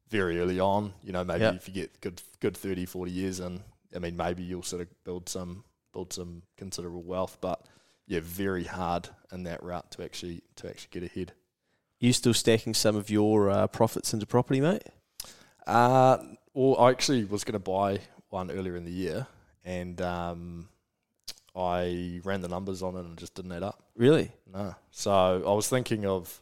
[0.10, 1.54] very early on, you know, maybe Yeah.
[1.54, 3.62] if you get good good 30, 40 years in,
[3.96, 7.38] I mean, maybe you'll sort of build some build some considerable wealth.
[7.42, 7.66] But
[8.08, 11.34] yeah, very hard in that route to actually to actually get ahead.
[12.00, 14.84] You still stacking some of your uh, profits into property, mate?
[15.68, 16.18] Uh,
[16.54, 18.00] well, I actually was going to buy
[18.30, 19.28] one earlier in the year,
[19.64, 20.70] and um,
[21.56, 23.84] I ran the numbers on it and it just didn't add up.
[23.96, 24.32] Really?
[24.52, 24.76] No.
[24.92, 26.40] So I was thinking of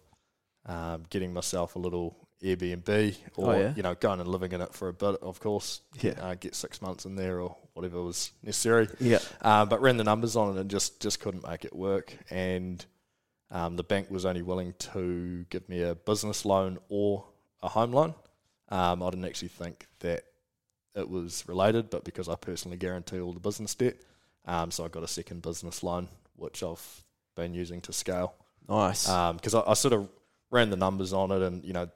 [0.65, 3.73] um, getting myself a little Airbnb or, Oh, yeah?
[3.75, 5.81] you know, going and living in it for a bit, of course.
[6.01, 6.11] Yeah.
[6.21, 8.87] Uh, get six months in there or whatever was necessary.
[8.99, 9.19] Yeah.
[9.41, 12.15] Uh, but ran the numbers on it and just, just couldn't make it work.
[12.29, 12.85] And
[13.51, 17.25] um, the bank was only willing to give me a business loan or
[17.61, 18.13] a home loan.
[18.69, 20.23] Um, I didn't actually think that
[20.95, 23.97] it was related, but because I personally guarantee all the business debt,
[24.45, 27.03] um, so I got a second business loan, which I've
[27.35, 28.33] been using to scale.
[28.67, 29.05] Nice.
[29.05, 30.09] Because I, I sort of
[30.51, 31.89] ran the numbers on it, and you know,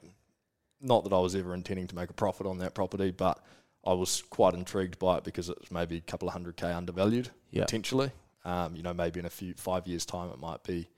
[0.81, 3.39] not that I was ever intending to make a profit on that property, but
[3.85, 7.29] I was quite intrigued by it because it's maybe a couple of hundred k undervalued
[7.51, 7.63] Yeah.
[7.63, 8.11] potentially.
[8.45, 10.89] Um, you know, maybe in a few five years' time, it might be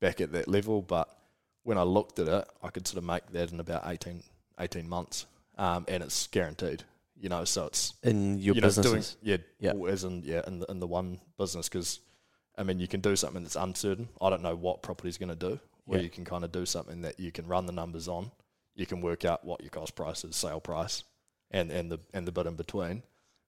[0.00, 0.82] back at that level.
[0.82, 1.08] But
[1.62, 4.22] when I looked at it, I could sort of make that in about 18,
[4.58, 5.26] 18 months,
[5.58, 6.84] um, and it's guaranteed.
[7.20, 9.16] You know, so it's in your you know, businesses.
[9.22, 9.92] doing, yeah, Yeah.
[9.92, 12.00] as in yeah, in the, in the one business because
[12.56, 14.08] I mean you can do something that's uncertain.
[14.22, 16.02] I don't know what property's going to do, or Yeah.
[16.02, 18.30] you can kind of do something that you can run the numbers on.
[18.74, 21.04] You can work out what your cost price is, sale price,
[21.50, 23.02] and and the and the bit in between,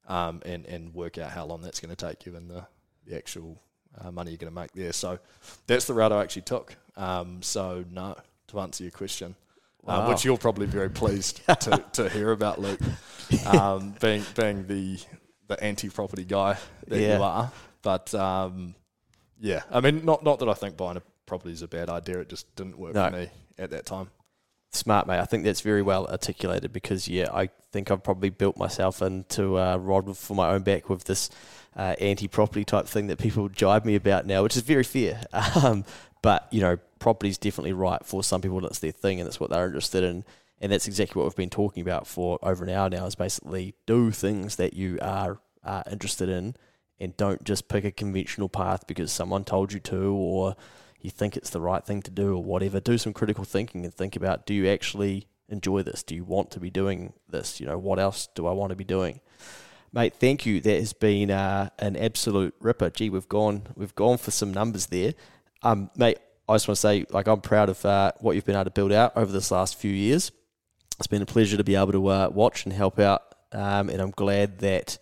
[0.07, 2.67] um, and and work out how long that's going to take you and the
[3.07, 3.59] the actual
[3.99, 4.93] uh, money you're going to make there.
[4.93, 5.19] So
[5.67, 6.77] that's the route I actually took.
[6.97, 8.17] Um, so no,
[8.49, 9.35] to answer your question.
[9.85, 10.09] Uh, Wow.
[10.11, 12.79] which you're probably very pleased to, to hear about, Luke,
[13.47, 14.99] um, being being the
[15.49, 16.57] the anti-property guy
[16.87, 17.17] that Yeah.
[17.17, 17.53] you are.
[17.83, 18.75] But um,
[19.41, 22.21] yeah, I mean, not not that I think buying a property is a bad idea.
[22.21, 23.07] It just didn't work No.
[23.11, 23.29] for me
[23.59, 24.11] at that time.
[24.71, 25.19] Smart, mate.
[25.19, 29.59] I think that's very well articulated because, yeah, I think I've probably built myself into
[29.59, 31.29] a rod for my own back with this
[31.77, 35.21] uh, anti-property type thing that people jibe me about now, which is very fair.
[35.63, 35.85] Um,
[36.23, 38.65] but you know, property's definitely right for some people.
[38.65, 40.25] It's their thing, and it's what they're interested in.
[40.61, 43.05] And that's exactly what we've been talking about for over an hour now.
[43.07, 46.55] Is basically do things that you are uh, interested in,
[47.01, 50.57] and don't just pick a conventional path because someone told you to, or
[51.01, 52.79] you think it's the right thing to do, or whatever.
[52.79, 56.05] Do some critical thinking and think about: Do you actually enjoy this?
[56.05, 57.61] Do you want to be doing this?
[57.61, 59.21] You know, what else do I want to be doing?
[59.93, 60.61] Mate, thank you.
[60.61, 62.89] That has been uh, an absolute ripper.
[62.89, 65.13] Gee, we've gone we've gone for some numbers there.
[65.63, 68.57] Um, mate, I just want to say, like, I'm proud of uh, what you've been
[68.57, 70.33] able to build out over this last few years.
[70.99, 74.01] It's been a pleasure to be able to uh, watch and help out, um, and
[74.01, 74.99] I'm glad that,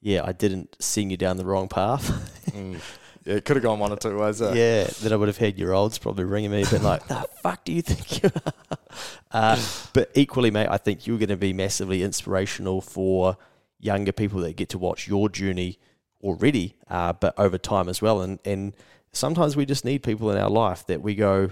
[0.00, 2.30] yeah, I didn't sing you down the wrong path.
[2.54, 2.78] Mm.
[3.24, 4.40] Yeah, it could have gone one or two ways.
[4.42, 7.26] Uh, yeah, then I would have had your olds probably ringing me, been like, "The
[7.42, 8.78] fuck do you think you are?"
[9.32, 9.60] Uh,
[9.92, 13.36] but equally, mate, I think you're going to be massively inspirational for
[13.80, 15.80] younger people that get to watch your journey
[16.22, 18.20] already, uh, but over time as well.
[18.20, 18.76] And and
[19.14, 21.50] sometimes we just need people in our life that we go,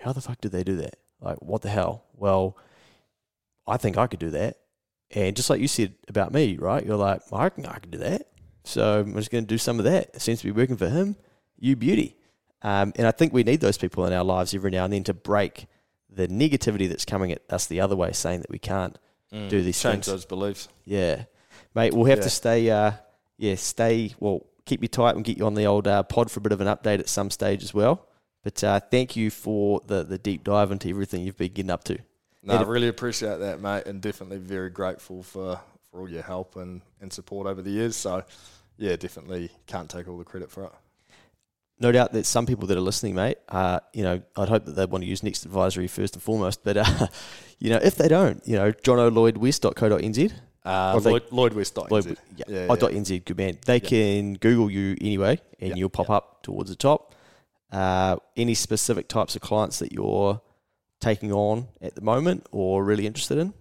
[0.00, 0.96] "How the fuck did they do that?
[1.20, 2.56] Like, what the hell?" Well,
[3.66, 4.58] I think I could do that.
[5.10, 6.84] And just like you said about me, right?
[6.84, 8.28] You're like, I can, I could do that.
[8.64, 10.10] So I'm just going to do some of that.
[10.14, 11.16] It seems to be working for him.
[11.58, 12.16] You beauty.
[12.62, 15.04] Um, and I think we need those people in our lives every now and then
[15.04, 15.66] to break
[16.10, 18.98] the negativity that's coming at us the other way, saying that we can't
[19.32, 19.48] Mm.
[19.48, 20.06] do these change things.
[20.06, 20.68] those beliefs.
[20.84, 21.24] Yeah,
[21.74, 22.24] mate, we'll have Yeah.
[22.24, 22.70] to stay.
[22.70, 22.92] Uh,
[23.36, 24.14] yeah, stay.
[24.20, 26.52] Well, keep you tight and get you on the old uh, pod for a bit
[26.52, 28.06] of an update at some stage as well.
[28.42, 31.84] But uh, thank you for the the deep dive into everything you've been getting up
[31.84, 31.98] to.
[32.44, 35.58] No, I really appreciate that, mate, and definitely very grateful for,
[35.90, 37.96] for all your help and, and support over the years.
[37.96, 38.22] So,
[38.76, 40.72] yeah, definitely can't take all the credit for it.
[41.80, 44.72] No doubt that some people that are listening, mate, uh, you know, I'd hope that
[44.72, 46.62] they want to use Next Advisory first and foremost.
[46.62, 47.06] But uh,
[47.58, 50.32] you know, if they don't, you know, jonolloydwest.co.nz,
[50.64, 51.76] Uh, they- Lloyd, Lloyd West.
[51.76, 52.76] Lloyd, yeah, yeah, oh, yeah.
[52.76, 53.58] dot .nz, good man.
[53.66, 57.14] They can Google you anyway, and you'll pop up towards the top.
[57.70, 60.40] Uh, any specific types of clients that you're
[61.00, 63.52] taking on at the moment or really interested in?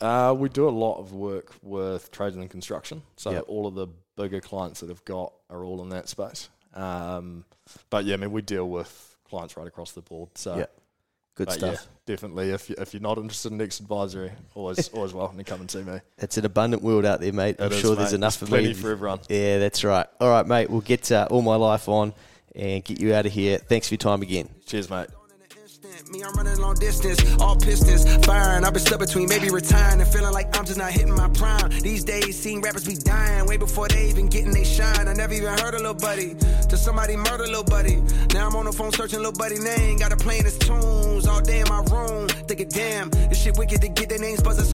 [0.00, 3.02] Uh, we do a lot of work with trades and construction.
[3.16, 3.44] So Yep.
[3.48, 3.86] all of the
[4.16, 6.48] bigger clients that have got are all in that space.
[6.74, 7.44] Um,
[7.90, 10.30] but yeah, I mean, we deal with clients right across the board.
[10.36, 10.80] So Yep.
[11.34, 11.74] Good but stuff.
[11.74, 11.80] yeah,
[12.14, 12.50] definitely.
[12.50, 15.70] If you, if you're not interested in next advisory, always always welcome to come and
[15.70, 15.98] see me.
[16.18, 17.56] It's an abundant world out there, mate.
[17.58, 18.74] I'm It is, sure there's enough There's for plenty me.
[18.74, 19.20] for everyone.
[19.28, 20.06] Yeah, that's right.
[20.20, 20.68] All right, mate.
[20.68, 22.12] We'll get uh, all my life on
[22.54, 23.56] and get you out of here.
[23.58, 24.50] Thanks for your time again.
[24.66, 25.08] Cheers, mate.
[26.10, 28.64] Me, I'm running long distance, all pistons firing.
[28.64, 31.70] I've been stuck between maybe retiring and feeling like I'm just not hitting my prime.
[31.80, 35.08] These days, seeing rappers be dying way before they even getting they shine.
[35.08, 36.36] I never even heard a little buddy
[36.68, 37.96] till somebody murder little buddy.
[38.34, 39.98] Now I'm on the phone searching little buddy name.
[39.98, 42.28] Got to playing his tunes all day in my room.
[42.28, 44.70] Thinking, damn, this shit wicked to get their names buzzers